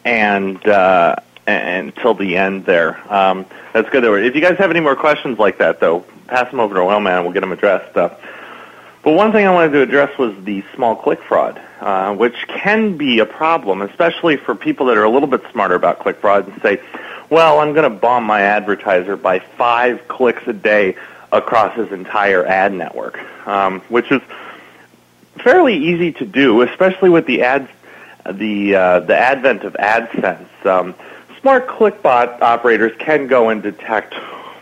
[0.04, 3.00] and uh, until the end there.
[3.12, 4.04] Um, that's good.
[4.04, 7.16] If you guys have any more questions like that, though, pass them over to Oilman
[7.16, 7.96] and we'll get them addressed.
[7.96, 8.14] Uh,
[9.02, 12.98] but one thing I wanted to address was the small click fraud, uh, which can
[12.98, 16.46] be a problem, especially for people that are a little bit smarter about click fraud
[16.46, 16.78] and say,
[17.30, 20.96] well, I'm going to bomb my advertiser by five clicks a day
[21.30, 24.22] across his entire ad network, um, which is
[25.38, 27.68] fairly easy to do, especially with the ads,
[28.30, 30.66] the uh, the advent of AdSense.
[30.66, 30.94] Um,
[31.40, 34.14] smart clickbot operators can go and detect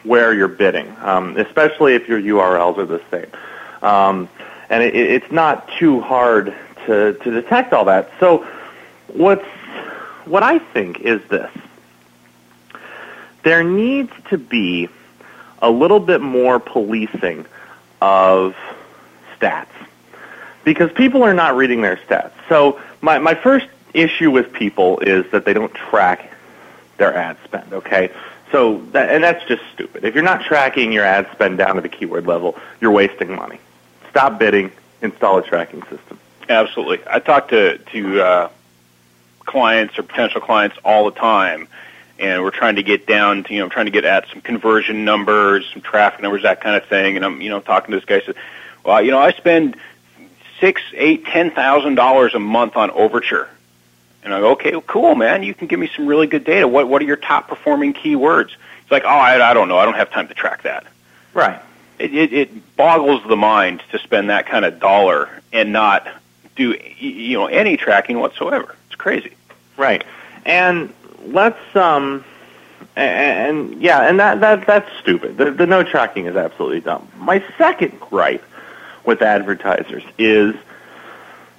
[0.04, 3.30] where you're bidding, um, especially if your URLs are the same.
[3.82, 4.28] Um,
[4.70, 6.54] and it, it's not too hard
[6.86, 8.10] to, to detect all that.
[8.20, 8.46] So
[9.08, 9.44] what's,
[10.24, 11.50] what I think is this.
[13.46, 14.88] There needs to be
[15.62, 17.46] a little bit more policing
[18.02, 18.56] of
[19.38, 19.68] stats
[20.64, 22.32] because people are not reading their stats.
[22.48, 26.28] So my, my first issue with people is that they don't track
[26.96, 28.10] their ad spend, okay?
[28.50, 30.04] So that, and that's just stupid.
[30.04, 33.60] If you're not tracking your ad spend down to the keyword level, you're wasting money.
[34.10, 36.18] Stop bidding, install a tracking system.
[36.48, 36.98] Absolutely.
[37.08, 38.50] I talk to to uh,
[39.44, 41.68] clients or potential clients all the time,
[42.18, 45.04] and we're trying to get down to you know trying to get at some conversion
[45.04, 47.16] numbers, some traffic numbers, that kind of thing.
[47.16, 48.36] And I'm you know talking to this guy says,
[48.84, 49.76] well, you know I spend
[50.60, 53.48] six, eight, ten thousand dollars a month on Overture.
[54.22, 55.44] And I go, okay, well, cool, man.
[55.44, 56.66] You can give me some really good data.
[56.66, 58.50] What what are your top performing keywords?
[58.82, 59.78] It's like, oh, I, I don't know.
[59.78, 60.86] I don't have time to track that.
[61.34, 61.60] Right.
[61.98, 66.06] It, it, it boggles the mind to spend that kind of dollar and not
[66.56, 68.74] do you know any tracking whatsoever.
[68.86, 69.34] It's crazy.
[69.76, 70.04] Right.
[70.44, 70.92] And
[71.28, 72.24] let's um
[72.94, 75.36] and, and yeah, and that that that's stupid.
[75.36, 77.08] The, the no tracking is absolutely dumb.
[77.18, 78.44] My second gripe
[79.04, 80.54] with advertisers is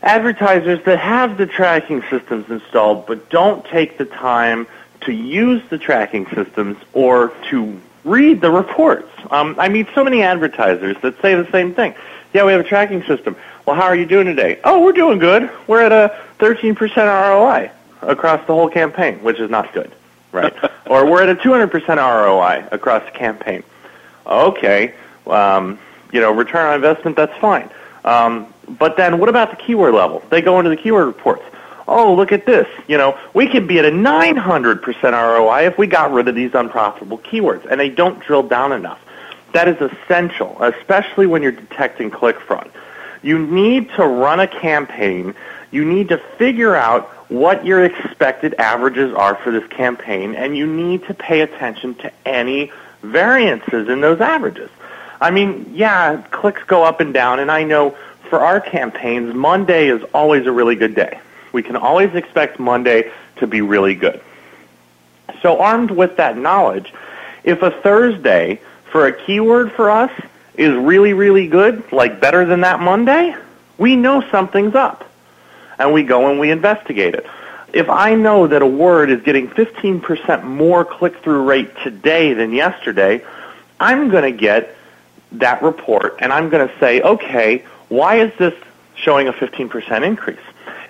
[0.02, 4.68] advertisers that have the tracking systems installed but don't take the time
[5.02, 9.10] to use the tracking systems or to read the reports.
[9.30, 11.94] Um, I meet so many advertisers that say the same thing.
[12.34, 13.36] Yeah, we have a tracking system.
[13.66, 14.60] Well, how are you doing today?
[14.64, 15.50] Oh, we're doing good.
[15.68, 19.92] We're at a 13% ROI across the whole campaign, which is not good,
[20.32, 20.54] right?
[20.88, 23.64] or we're at a 200% ROI across the campaign.
[24.26, 24.94] Okay,
[25.26, 25.80] um,
[26.12, 27.70] you know, return on investment, that's fine.
[28.04, 30.24] Um, but then what about the keyword level?
[30.30, 31.44] They go into the keyword reports.
[31.88, 32.68] oh, look at this.
[32.88, 36.54] You know, we could be at a 900% ROI if we got rid of these
[36.54, 39.00] unprofitable keywords, and they don't drill down enough.
[39.54, 42.70] That is essential, especially when you're detecting click fraud.
[43.24, 45.34] You need to run a campaign.
[45.72, 50.66] You need to figure out what your expected averages are for this campaign, and you
[50.66, 54.70] need to pay attention to any variances in those averages.
[55.20, 57.98] I mean, yeah, clicks go up and down, and I know
[58.30, 61.20] for our campaigns, Monday is always a really good day.
[61.52, 64.22] We can always expect Monday to be really good.
[65.42, 66.94] So armed with that knowledge,
[67.44, 70.12] if a Thursday for a keyword for us
[70.56, 73.36] is really, really good, like better than that Monday,
[73.78, 75.07] we know something's up.
[75.80, 77.26] And we go and we investigate it.
[77.74, 83.24] If I know that a word is getting 15% more click-through rate today than yesterday,
[83.80, 84.76] I'm going to get
[85.34, 88.54] that report and I'm going to say, okay, why is this
[88.96, 90.40] showing a 15% increase?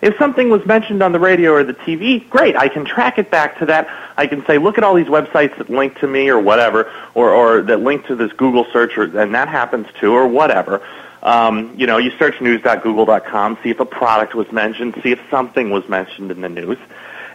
[0.02, 3.32] If something was mentioned on the radio or the TV, great, I can track it
[3.32, 3.88] back to that.
[4.16, 7.32] I can say, look at all these websites that link to me or whatever, or,
[7.32, 10.86] or that link to this Google search, or, and that happens too, or whatever.
[11.24, 15.70] Um, you know, you search news.google.com, see if a product was mentioned, see if something
[15.70, 16.78] was mentioned in the news,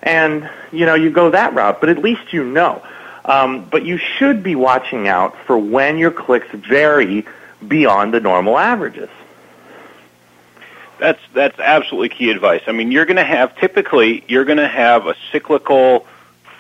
[0.03, 2.83] and, you know, you go that route, but at least you know.
[3.25, 7.25] Um, but you should be watching out for when your clicks vary
[7.67, 9.11] beyond the normal averages.
[10.99, 12.63] That's that's absolutely key advice.
[12.67, 16.07] I mean, you're going to have typically you're going to have a cyclical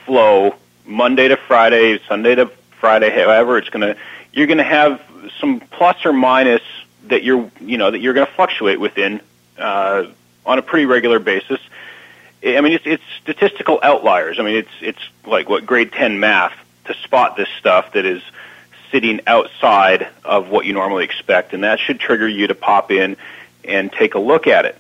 [0.05, 0.55] flow
[0.85, 2.47] Monday to Friday, Sunday to
[2.81, 4.01] Friday, however it's going to
[4.33, 5.01] you're going to have
[5.41, 6.63] some plus or minus
[7.09, 9.21] that you're you know that you're going to fluctuate within
[9.59, 10.05] uh,
[10.47, 11.61] on a pretty regular basis.
[12.45, 14.41] I mean, it's, it's statistical outliers.
[14.41, 16.55] I mean, it's it's like what grade ten math
[16.87, 18.23] to spot this stuff that is
[18.91, 23.17] sitting outside of what you normally expect, and that should trigger you to pop in
[23.65, 24.77] and take a look at it.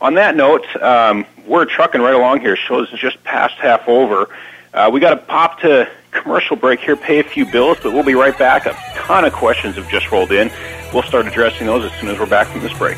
[0.00, 2.56] On that note, um, we're trucking right along here.
[2.56, 4.28] Show's is just past half over.
[4.72, 8.04] Uh, we got to pop to commercial break here, pay a few bills, but we'll
[8.04, 8.66] be right back.
[8.66, 10.50] A ton of questions have just rolled in.
[10.92, 12.96] We'll start addressing those as soon as we're back from this break.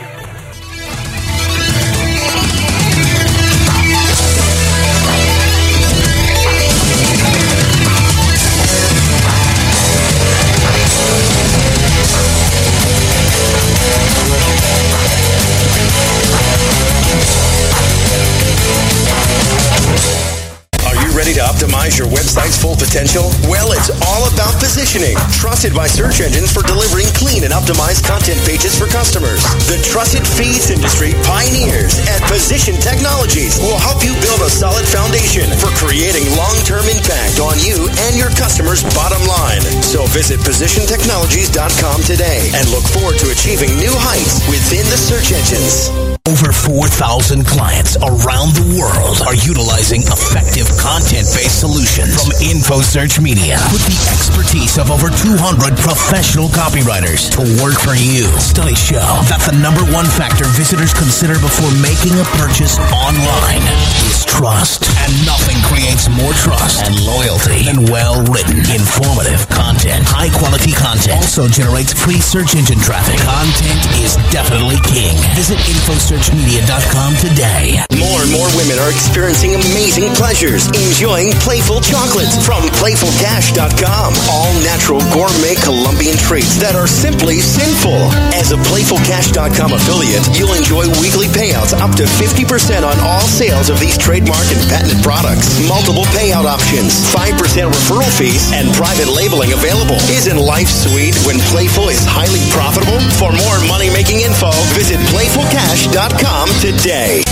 [22.96, 23.28] Potential?
[23.44, 25.17] Well, it's all about positioning.
[25.33, 29.41] Trusted by search engines for delivering clean and optimized content pages for customers.
[29.73, 35.49] The trusted feeds industry pioneers at Position Technologies will help you build a solid foundation
[35.57, 39.65] for creating long-term impact on you and your customers' bottom line.
[39.81, 45.89] So visit positiontechnologies.com today and look forward to achieving new heights within the search engines.
[46.29, 53.87] Over 4,000 clients around the world are utilizing effective content-based solutions from InfoSearch Media with
[53.89, 58.26] the expertise of over 200 professional copywriters to work for you.
[58.42, 63.62] Studies show that the number one factor visitors consider before making a purchase online
[64.11, 64.90] is trust.
[65.07, 70.02] And nothing creates more trust and loyalty than well-written, informative content.
[70.02, 73.22] High-quality content also generates free search engine traffic.
[73.22, 75.14] Content is definitely king.
[75.38, 77.79] Visit InfoSearchMedia.com today.
[77.94, 84.11] More and more women are experiencing amazing pleasures, enjoying playful chocolates from playfulcash.com.
[84.26, 87.99] All natural gourmet Colombian treats that are simply sinful.
[88.37, 93.81] As a playfulcash.com affiliate, you'll enjoy weekly payouts up to 50% on all sales of
[93.81, 95.59] these trademark and patented products.
[95.66, 97.37] Multiple payout options, 5%
[97.69, 99.99] referral fees, and private labeling available.
[100.07, 103.03] Isn't life sweet when playful is highly profitable?
[103.19, 107.27] For more money making info, visit playfulcash.com today.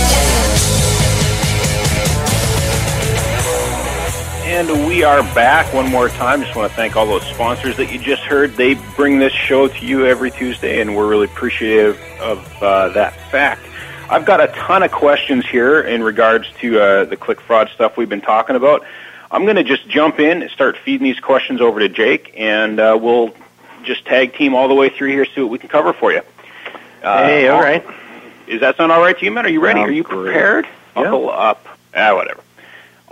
[4.55, 6.41] And we are back one more time.
[6.41, 8.53] Just want to thank all those sponsors that you just heard.
[8.53, 13.19] They bring this show to you every Tuesday, and we're really appreciative of uh, that
[13.29, 13.63] fact.
[14.09, 17.97] I've got a ton of questions here in regards to uh, the click fraud stuff
[17.97, 18.85] we've been talking about.
[19.29, 22.79] I'm going to just jump in and start feeding these questions over to Jake, and
[22.79, 23.35] uh, we'll
[23.83, 26.21] just tag team all the way through here, see what we can cover for you.
[27.03, 27.85] Uh, hey, all right.
[28.47, 29.45] Is that sound all right to you, man?
[29.45, 29.81] Are you ready?
[29.81, 30.65] Are you prepared?
[30.93, 31.67] Buckle up.
[31.93, 32.44] Ah, whatever.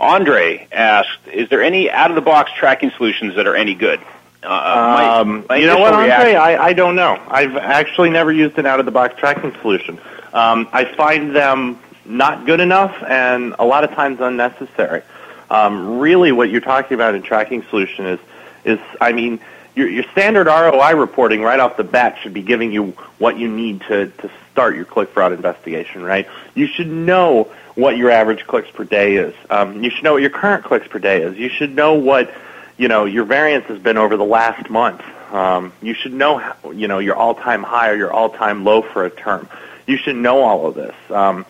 [0.04, 4.00] Andre asked, "Is there any out-of-the-box tracking solutions that are any good?"
[4.42, 6.34] Uh, my, um, my you know what, Andre?
[6.34, 7.18] I, I don't know.
[7.28, 9.98] I've actually never used an out-of-the-box tracking solution.
[10.34, 15.02] Um, I find them not good enough and a lot of times unnecessary.
[15.50, 18.18] Um, really, what you're talking about in tracking solution is,
[18.64, 19.40] is I mean,
[19.74, 23.48] your, your standard ROI reporting right off the bat should be giving you what you
[23.48, 26.28] need to, to start your click fraud investigation, right?
[26.54, 29.34] You should know what your average clicks per day is.
[29.50, 31.36] Um, you should know what your current clicks per day is.
[31.36, 32.32] You should know what
[32.76, 35.02] you know your variance has been over the last month.
[35.32, 39.10] Um, you should know you know your all-time high or your all-time low for a
[39.10, 39.48] term.
[39.86, 40.94] You should know all of this.
[41.10, 41.44] Um,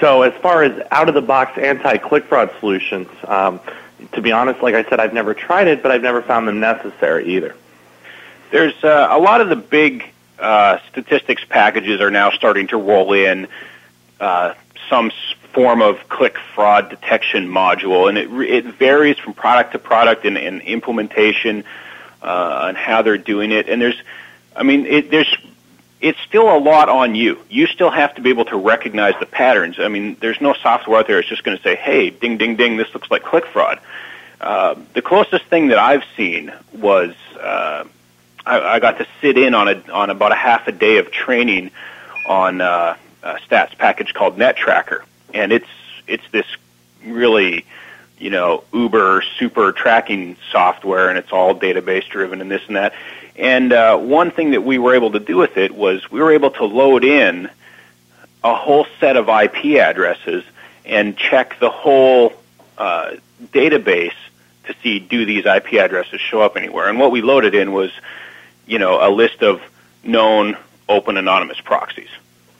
[0.00, 3.60] so as far as out-of-the-box anti-click fraud solutions, um,
[4.12, 6.60] to be honest, like I said, I've never tried it, but I've never found them
[6.60, 7.56] necessary either.
[8.50, 10.04] There's uh, a lot of the big
[10.38, 13.48] uh, statistics packages are now starting to roll in
[14.20, 14.54] uh,
[14.88, 15.10] some
[15.52, 20.36] form of click fraud detection module, and it it varies from product to product and,
[20.36, 21.64] and implementation
[22.22, 23.68] uh, and how they're doing it.
[23.68, 24.00] And there's,
[24.54, 25.34] I mean, it, there's
[26.00, 27.38] it's still a lot on you.
[27.48, 29.76] You still have to be able to recognize the patterns.
[29.78, 32.56] I mean, there's no software out there that's just going to say, "Hey, ding, ding,
[32.56, 33.80] ding, this looks like click fraud."
[34.40, 37.84] Uh, the closest thing that I've seen was uh,
[38.46, 41.10] I, I got to sit in on a on about a half a day of
[41.10, 41.70] training
[42.26, 45.02] on uh, a stats package called NetTracker,
[45.34, 45.68] and it's
[46.06, 46.46] it's this
[47.04, 47.64] really
[48.18, 52.94] you know uber super tracking software, and it's all database driven and this and that.
[53.36, 56.32] And uh, one thing that we were able to do with it was we were
[56.32, 57.48] able to load in
[58.42, 60.44] a whole set of IP addresses
[60.84, 62.32] and check the whole
[62.76, 63.12] uh,
[63.52, 64.14] database
[64.64, 66.88] to see do these IP addresses show up anywhere.
[66.88, 67.90] And what we loaded in was,
[68.66, 69.60] you know, a list of
[70.02, 70.56] known
[70.88, 72.08] open anonymous proxies,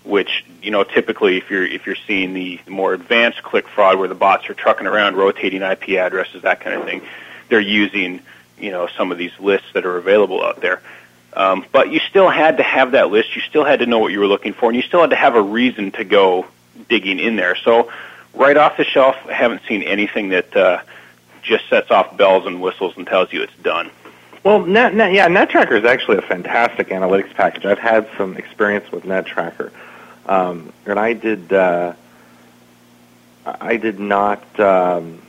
[0.04, 4.08] which you know typically if you're if you're seeing the more advanced click fraud where
[4.08, 7.02] the bots are trucking around rotating IP addresses that kind of thing,
[7.48, 8.20] they're using
[8.58, 10.80] you know some of these lists that are available out there.
[11.34, 13.36] Um, but you still had to have that list.
[13.36, 15.16] You still had to know what you were looking for, and you still had to
[15.16, 16.46] have a reason to go
[16.88, 17.54] digging in there.
[17.56, 17.92] So,
[18.34, 20.80] right off the shelf, I haven't seen anything that uh,
[21.42, 23.90] just sets off bells and whistles and tells you it's done.
[24.44, 27.66] Well, Net, Net, yeah, NetTracker is actually a fantastic analytics package.
[27.66, 29.70] I've had some experience with NetTracker,
[30.26, 31.52] um, and I did.
[31.52, 31.94] Uh,
[33.44, 34.42] I did not.
[34.60, 35.22] Um,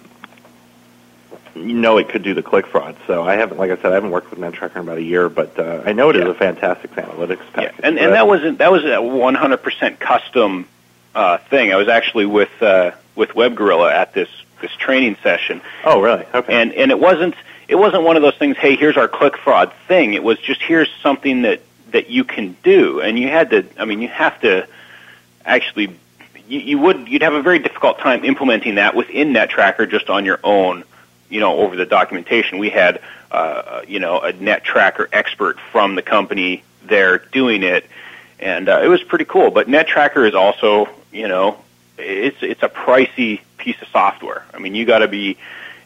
[1.56, 2.96] know it could do the click fraud.
[3.06, 5.28] So I haven't, like I said, I haven't worked with NetTracker in about a year,
[5.28, 6.30] but uh, I know it is Yeah.
[6.30, 7.74] a fantastic analytics package.
[7.80, 10.68] Yeah, and and that wasn't that was a 100% custom
[11.16, 11.74] uh, thing.
[11.74, 14.30] I was actually with uh, with WebGuerrilla at this
[14.62, 16.26] this training session, oh, really?
[16.34, 16.54] Okay.
[16.54, 17.36] and and it wasn't
[17.70, 18.58] it wasn't one of those things.
[18.58, 20.16] Hey, here's our click fraud thing.
[20.16, 23.66] It was just here's something that that you can do, and you had to.
[23.78, 24.68] I mean, you have to
[25.46, 25.96] actually.
[26.48, 30.26] You, you would you'd have a very difficult time implementing that within NetTracker just on
[30.26, 30.84] your own.
[31.30, 33.02] You know, over the documentation, we had
[33.32, 37.86] uh, you know a NetTracker expert from the company there doing it,
[38.40, 39.52] and uh, it was pretty cool.
[39.52, 41.60] But NetTracker is also you know
[42.00, 44.46] it's it's a pricey piece of software.
[44.54, 45.38] I mean, you got to be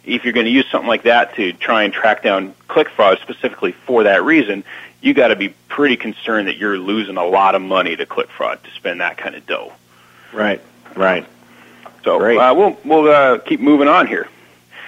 [0.06, 3.20] if you're going to use something like that to try and track down click fraud
[3.22, 4.64] specifically for that reason,
[5.02, 8.30] you got to be pretty concerned that you're losing a lot of money to click
[8.30, 9.72] fraud to spend that kind of dough.
[10.34, 10.62] right,
[10.96, 11.26] right.
[12.04, 12.38] So Great.
[12.38, 14.28] uh, we'll we'll uh, keep moving on here.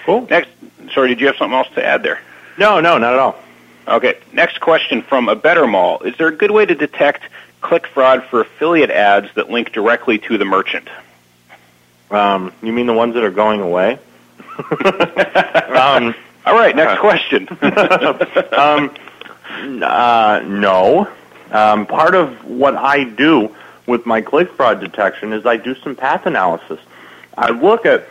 [0.06, 0.28] Cool.
[0.30, 0.50] Next,
[0.94, 2.20] sorry, did you have something else to add there?
[2.58, 3.36] No, no, not at all.
[3.88, 4.20] Okay.
[4.34, 7.24] Next question from a better mall: Is there a good way to detect
[7.62, 10.90] click fraud for affiliate ads that link directly to the merchant?
[12.12, 14.00] Um, you mean the ones that are going away?
[14.58, 16.76] um, All right.
[16.76, 17.48] Next question.
[18.52, 18.92] um,
[19.84, 21.08] uh, no.
[21.52, 23.56] Um, part of what I do
[23.88, 26.80] with my click fraud detection is I do some path analysis.
[27.38, 28.08] I look at,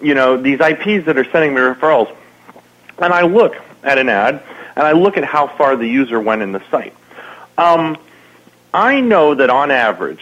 [0.00, 2.14] you know, these IPs that are sending me referrals,
[2.98, 4.42] and I look at an ad,
[4.76, 6.94] and I look at how far the user went in the site.
[7.58, 7.96] Um,
[8.74, 10.20] I know that on average,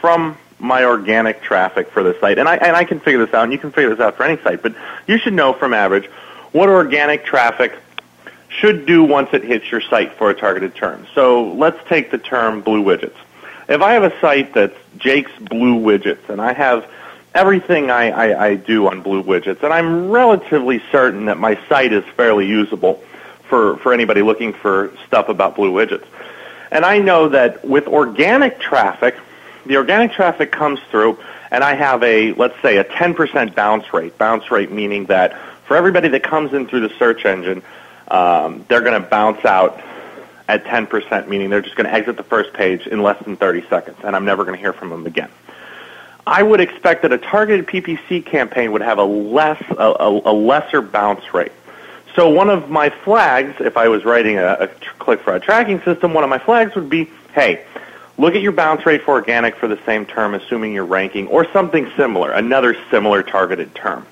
[0.00, 3.44] from my organic traffic for the site, and I, and I can figure this out,
[3.44, 4.74] and you can figure this out for any site, but
[5.06, 6.06] you should know from average
[6.52, 7.72] what organic traffic
[8.48, 11.06] should do once it hits your site for a targeted term.
[11.14, 13.16] So let's take the term blue widgets.
[13.68, 16.90] If I have a site that's Jake's Blue Widgets, and I have
[17.34, 21.92] everything I, I, I do on Blue Widgets, and I'm relatively certain that my site
[21.92, 22.94] is fairly usable
[23.44, 26.04] for, for anybody looking for stuff about Blue Widgets.
[26.72, 29.16] And I know that with organic traffic,
[29.66, 31.18] the organic traffic comes through,
[31.50, 34.16] and I have a, let's say, a 10% bounce rate.
[34.18, 35.36] Bounce rate meaning that
[35.66, 37.62] for everybody that comes in through the search engine,
[38.08, 39.80] um, they're going to bounce out
[40.48, 43.68] at 10%, meaning they're just going to exit the first page in less than 30
[43.68, 45.30] seconds, and I'm never going to hear from them again.
[46.26, 50.34] I would expect that a targeted PPC campaign would have a less a, a, a
[50.34, 51.52] lesser bounce rate.
[52.16, 56.12] So one of my flags, if I was writing a, a click fraud tracking system,
[56.12, 57.64] one of my flags would be, hey,
[58.18, 61.50] look at your bounce rate for organic for the same term, assuming you're ranking, or
[61.52, 64.06] something similar, another similar targeted term.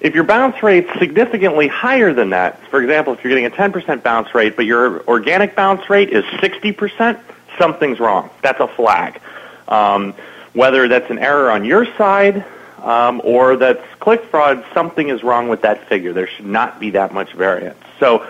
[0.00, 4.02] If your bounce rate's significantly higher than that, for example, if you're getting a 10%
[4.02, 7.18] bounce rate, but your organic bounce rate is 60%,
[7.58, 8.28] something's wrong.
[8.42, 9.20] That's a flag.
[9.66, 10.12] Um,
[10.52, 12.44] whether that's an error on your side
[12.82, 16.12] um, or that's click fraud, something is wrong with that figure.
[16.12, 17.78] There should not be that much variance.
[17.98, 18.26] So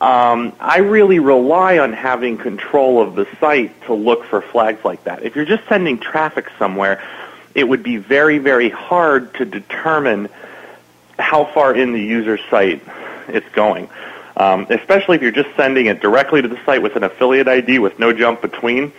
[0.00, 5.04] um, I really rely on having control of the site to look for flags like
[5.04, 5.22] that.
[5.22, 7.02] If you're just sending traffic somewhere,
[7.54, 10.28] it would be very, very hard to determine
[11.18, 12.82] how far in the user site
[13.28, 13.88] it's going.
[14.36, 17.78] Um, especially if you're just sending it directly to the site with an affiliate ID
[17.78, 18.92] with no jump between,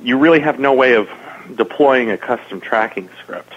[0.00, 1.08] you really have no way of
[1.56, 3.54] deploying a custom tracking script.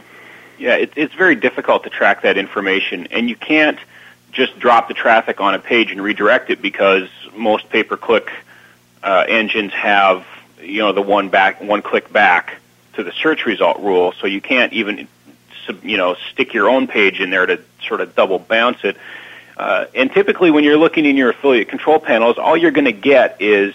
[0.57, 3.77] Yeah, it, it's very difficult to track that information, and you can't
[4.32, 8.32] just drop the traffic on a page and redirect it because most pay-per-click
[9.03, 10.25] uh, engines have
[10.61, 12.59] you know the one back one click back
[12.93, 15.07] to the search result rule, so you can't even
[15.84, 18.97] you know stick your own page in there to sort of double bounce it.
[19.55, 22.91] Uh, and typically, when you're looking in your affiliate control panels, all you're going to
[22.91, 23.73] get is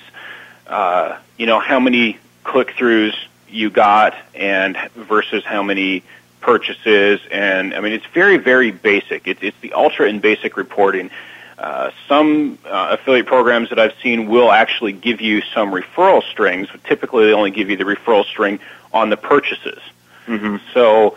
[0.66, 3.14] uh, you know how many click-throughs
[3.48, 6.02] you got and versus how many
[6.42, 9.26] purchases, and I mean it's very very basic.
[9.26, 11.10] It's it's the ultra and basic reporting.
[11.58, 16.68] Uh, some uh, affiliate programs that I've seen will actually give you some referral strings,
[16.70, 18.58] but typically they only give you the referral string
[18.92, 19.78] on the purchases.
[20.26, 20.56] Mm-hmm.
[20.74, 21.16] So,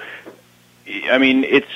[1.09, 1.71] I mean, it's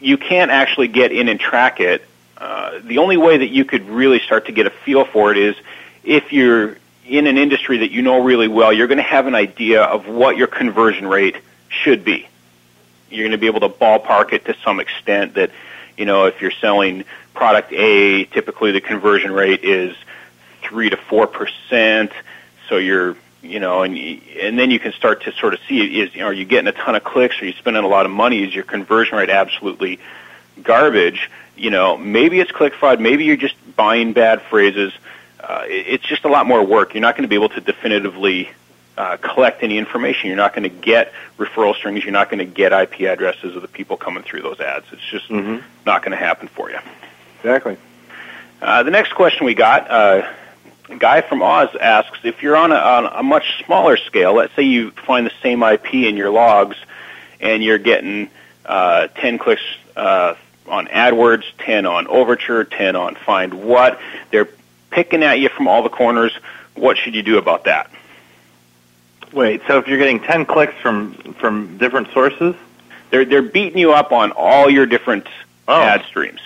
[0.00, 2.04] you can't actually get in and track it.
[2.36, 5.38] Uh, the only way that you could really start to get a feel for it
[5.38, 5.54] is
[6.02, 6.76] if you're
[7.06, 10.08] in an industry that you know really well, you're going to have an idea of
[10.08, 11.36] what your conversion rate
[11.68, 12.28] should be
[13.10, 15.50] you're going to be able to ballpark it to some extent that,
[15.96, 17.04] you know, if you're selling
[17.34, 19.96] product A, typically the conversion rate is
[20.62, 22.12] three to four percent.
[22.68, 26.14] So you're, you know, and and then you can start to sort of see is,
[26.14, 27.40] you know, are you getting a ton of clicks?
[27.40, 28.44] Are you spending a lot of money?
[28.44, 30.00] Is your conversion rate absolutely
[30.62, 31.30] garbage?
[31.56, 33.00] You know, maybe it's click fraud.
[33.00, 34.92] Maybe you're just buying bad phrases.
[35.40, 36.94] Uh, it's just a lot more work.
[36.94, 38.50] You're not going to be able to definitively
[38.98, 40.26] uh, collect any information.
[40.26, 42.02] You're not going to get referral strings.
[42.02, 44.86] You're not going to get IP addresses of the people coming through those ads.
[44.90, 45.64] It's just mm-hmm.
[45.86, 46.78] not going to happen for you.
[47.36, 47.76] Exactly.
[48.60, 50.28] Uh, the next question we got, uh,
[50.88, 54.52] a guy from Oz asks, if you're on a, on a much smaller scale, let's
[54.56, 56.76] say you find the same IP in your logs,
[57.40, 58.28] and you're getting
[58.66, 59.62] uh, 10 clicks
[59.94, 60.34] uh,
[60.66, 64.00] on AdWords, 10 on Overture, 10 on FindWhat,
[64.32, 64.48] they're
[64.90, 66.32] picking at you from all the corners.
[66.74, 67.92] What should you do about that?
[69.32, 72.54] Wait, so if you're getting 10 clicks from from different sources?
[73.10, 75.26] They're they're beating you up on all your different
[75.66, 75.82] oh.
[75.82, 76.40] ad streams.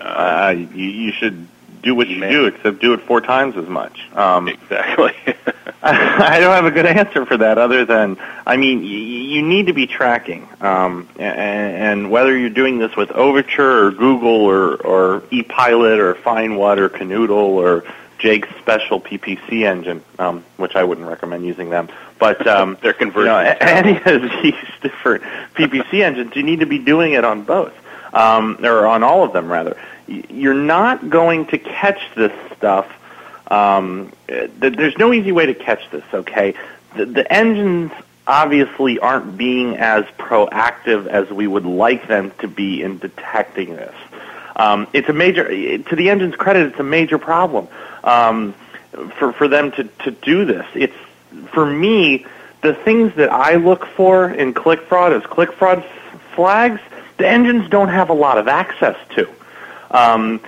[0.00, 1.46] Uh, you, you should
[1.82, 2.30] do what you Man.
[2.30, 4.00] do, except do it four times as much.
[4.14, 5.14] Um, exactly.
[5.82, 9.68] I don't have a good answer for that, other than I mean, you, you need
[9.68, 14.76] to be tracking, um, and, and whether you're doing this with Overture or Google or
[14.76, 17.84] or ePilot or FindWhat or Kanoodle or
[18.20, 21.88] Jake's special PPC engine, um, which I wouldn't recommend using them.
[22.18, 23.32] But um, they're converting.
[23.32, 27.42] You know, any of these different PPC engines, you need to be doing it on
[27.42, 27.74] both,
[28.14, 29.76] um, or on all of them rather.
[30.06, 32.86] You're not going to catch this stuff.
[33.50, 36.04] Um, there's no easy way to catch this.
[36.12, 36.54] Okay,
[36.96, 37.92] the, the engines
[38.26, 43.94] obviously aren't being as proactive as we would like them to be in detecting this.
[44.54, 47.66] Um, it's a major, to the engine's credit, it's a major problem
[48.04, 48.54] um,
[49.18, 50.66] for for them to to do this.
[50.74, 50.96] It's
[51.52, 52.26] for me
[52.62, 55.84] the things that I look for in click fraud is click fraud
[56.34, 56.80] flags.
[57.18, 59.28] The engines don't have a lot of access to.
[59.90, 60.40] Um,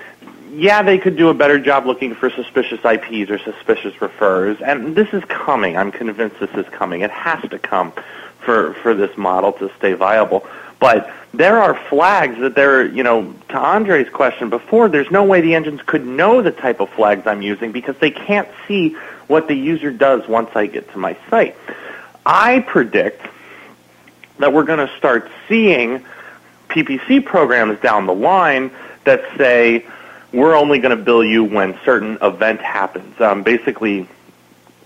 [0.54, 4.94] yeah, they could do a better job looking for suspicious IPs or suspicious referrers, and
[4.94, 5.76] this is coming.
[5.76, 7.00] I'm convinced this is coming.
[7.00, 7.92] It has to come
[8.40, 10.46] for for this model to stay viable.
[10.82, 15.40] But there are flags that there, you know, to Andre's question before, there's no way
[15.40, 18.96] the engines could know the type of flags I'm using because they can't see
[19.28, 21.54] what the user does once I get to my site.
[22.26, 23.24] I predict
[24.40, 26.04] that we're going to start seeing
[26.68, 28.72] PPC programs down the line
[29.04, 29.86] that say
[30.32, 33.20] we're only going to bill you when certain event happens.
[33.20, 34.08] Um, basically,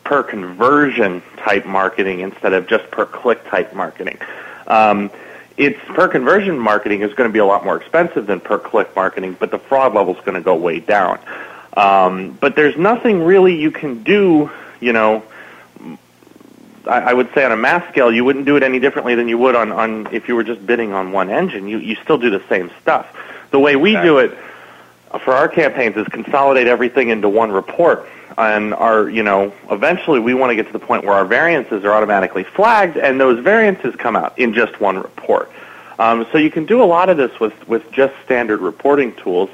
[0.05, 4.19] per conversion type marketing instead of just per click type marketing.
[4.67, 5.11] Um,
[5.57, 8.95] it's per conversion marketing is going to be a lot more expensive than per click
[8.95, 11.19] marketing, but the fraud level is going to go way down.
[11.77, 14.51] Um, but there's nothing really you can do,
[14.81, 15.23] you know.
[16.87, 19.29] I, I would say on a mass scale, you wouldn't do it any differently than
[19.29, 21.69] you would on, on if you were just bidding on one engine.
[21.69, 23.07] You you still do the same stuff.
[23.51, 24.37] The way we do it
[25.19, 28.09] for our campaigns is consolidate everything into one report
[28.39, 31.85] and our, you know, eventually we want to get to the point where our variances
[31.85, 35.51] are automatically flagged, and those variances come out in just one report.
[35.99, 39.49] Um, so you can do a lot of this with with just standard reporting tools,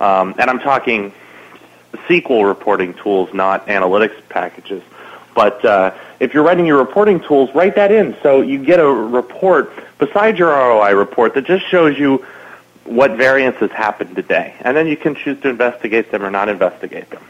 [0.00, 1.12] um, and I'm talking
[1.92, 4.82] SQL reporting tools, not analytics packages.
[5.34, 8.86] But uh, if you're writing your reporting tools, write that in so you get a
[8.86, 12.24] report besides your ROI report that just shows you
[12.86, 14.54] what variances happened today.
[14.60, 17.22] And then you can choose to investigate them or not investigate them.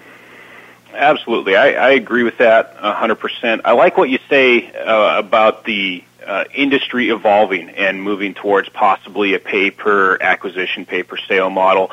[0.94, 1.56] Absolutely.
[1.56, 3.60] I, I agree with that 100%.
[3.64, 9.34] I like what you say uh, about the uh, industry evolving and moving towards possibly
[9.34, 11.90] a pay per acquisition, pay per sale model.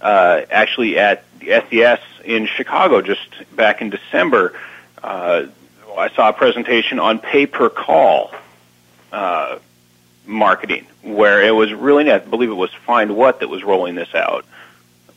[0.00, 4.58] Uh, actually, at SES in Chicago just back in December,
[5.02, 5.46] uh,
[5.96, 8.32] I saw a presentation on pay per call
[9.12, 9.58] uh,
[10.26, 14.44] marketing where it was really, I believe it was FindWhat that was rolling this out.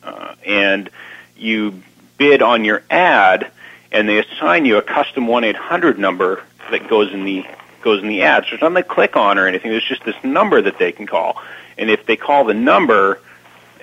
[0.02, 0.88] Uh, and
[1.36, 1.82] you
[2.16, 3.50] bid on your ad
[3.92, 7.44] and they assign you a custom 1-800 number that goes in the
[7.82, 8.44] goes in the ad.
[8.44, 9.70] So there's nothing to click on or anything.
[9.70, 11.42] There's just this number that they can call.
[11.78, 13.20] And if they call the number,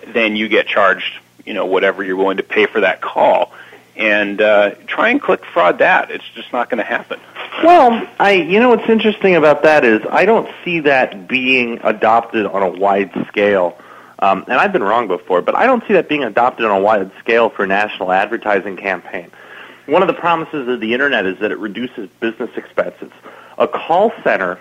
[0.06, 3.54] then you get charged, you know, whatever you're willing to pay for that call.
[3.98, 6.12] And uh, try and click fraud that.
[6.12, 7.20] It's just not going to happen.
[7.64, 12.46] Well, I you know what's interesting about that is I don't see that being adopted
[12.46, 13.78] on a wide scale.
[14.20, 16.80] Um, and I've been wrong before, but I don't see that being adopted on a
[16.80, 19.32] wide scale for a national advertising campaign.
[19.88, 23.12] One of the promises of the internet is that it reduces business expenses.
[23.58, 24.60] A call center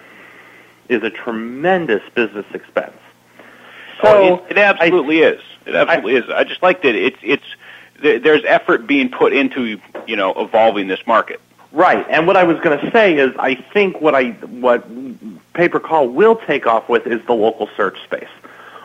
[0.89, 2.97] is a tremendous business expense.
[4.03, 5.41] So oh, it, it absolutely I, is.
[5.67, 6.31] It absolutely I, is.
[6.31, 7.45] I just like that it's it's
[8.01, 11.41] there's effort being put into you know evolving this market.
[11.73, 14.87] Right, and what I was going to say is, I think what I what
[15.53, 18.29] pay per call will take off with is the local search space,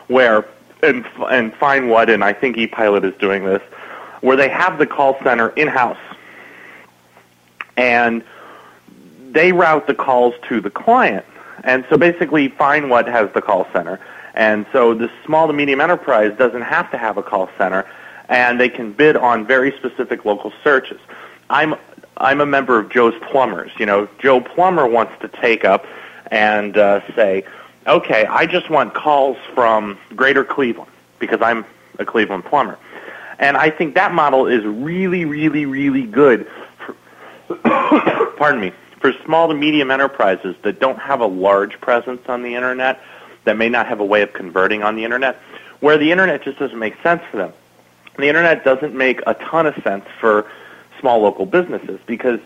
[0.08, 0.44] where
[0.82, 3.62] and and FindWhat, and I think ePilot is doing this,
[4.20, 5.96] where they have the call center in house,
[7.76, 8.22] and
[9.30, 11.24] they route the calls to the client,
[11.64, 14.00] and so basically, FindWhat has the call center,
[14.34, 17.86] and so the small to medium enterprise doesn't have to have a call center,
[18.28, 21.00] and they can bid on very specific local searches.
[21.50, 21.74] I'm
[22.16, 23.72] I'm a member of Joe's Plumbers.
[23.78, 25.86] You know, Joe Plumber wants to take up
[26.30, 27.44] and uh, say,
[27.86, 31.64] okay, I just want calls from Greater Cleveland because I'm
[31.98, 32.78] a Cleveland plumber.
[33.38, 36.48] And I think that model is really, really, really good.
[36.78, 36.94] For,
[38.36, 42.54] pardon me, for small to medium enterprises that don't have a large presence on the
[42.54, 43.00] internet,
[43.44, 45.36] that may not have a way of converting on the internet,
[45.80, 47.52] where the internet just doesn't make sense for them.
[48.18, 50.46] The internet doesn't make a ton of sense for
[51.00, 52.40] small local businesses because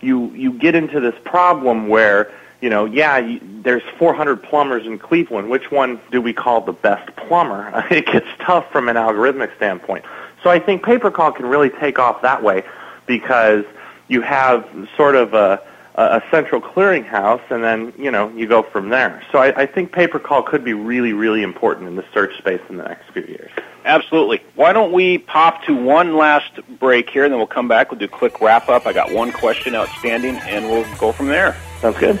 [0.00, 4.98] you you get into this problem where you know yeah you, there's 400 plumbers in
[4.98, 9.54] Cleveland which one do we call the best plumber it gets tough from an algorithmic
[9.56, 10.04] standpoint
[10.42, 12.64] so I think pay per call can really take off that way
[13.06, 13.64] because
[14.08, 14.66] you have
[14.96, 15.62] sort of a
[15.96, 19.22] a central clearinghouse, and then you know you go from there.
[19.30, 22.36] So I, I think pay per call could be really, really important in the search
[22.38, 23.50] space in the next few years.
[23.84, 24.42] Absolutely.
[24.54, 27.90] Why don't we pop to one last break here, and then we'll come back.
[27.90, 28.86] We'll do a quick wrap up.
[28.86, 31.56] I got one question outstanding, and we'll go from there.
[31.80, 32.20] Sounds good.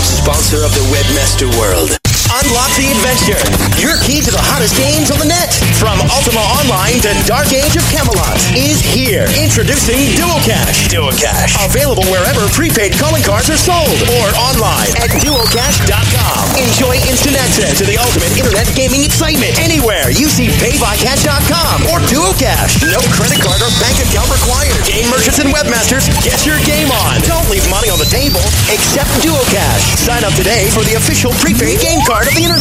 [0.01, 2.10] sponsor of the Webmaster World.
[2.31, 3.43] Unlock the adventure.
[3.75, 5.51] Your key to the hottest games on the net.
[5.75, 9.27] From Ultima Online to Dark Age of Camelot is here.
[9.35, 10.87] Introducing Duocash.
[10.87, 11.59] Duocash.
[11.59, 16.55] Available wherever prepaid calling cards are sold or online at duocash.com.
[16.55, 22.79] Enjoy instant access to the ultimate internet gaming excitement anywhere you see paybycash.com or Duocash.
[22.87, 24.79] No credit card or bank account required.
[24.87, 27.19] Game merchants and webmasters, get your game on.
[27.27, 28.43] Don't leave money on the table.
[28.71, 29.99] Accept Duocash.
[29.99, 32.41] Sign up today for the official prepaid game card part of the internet.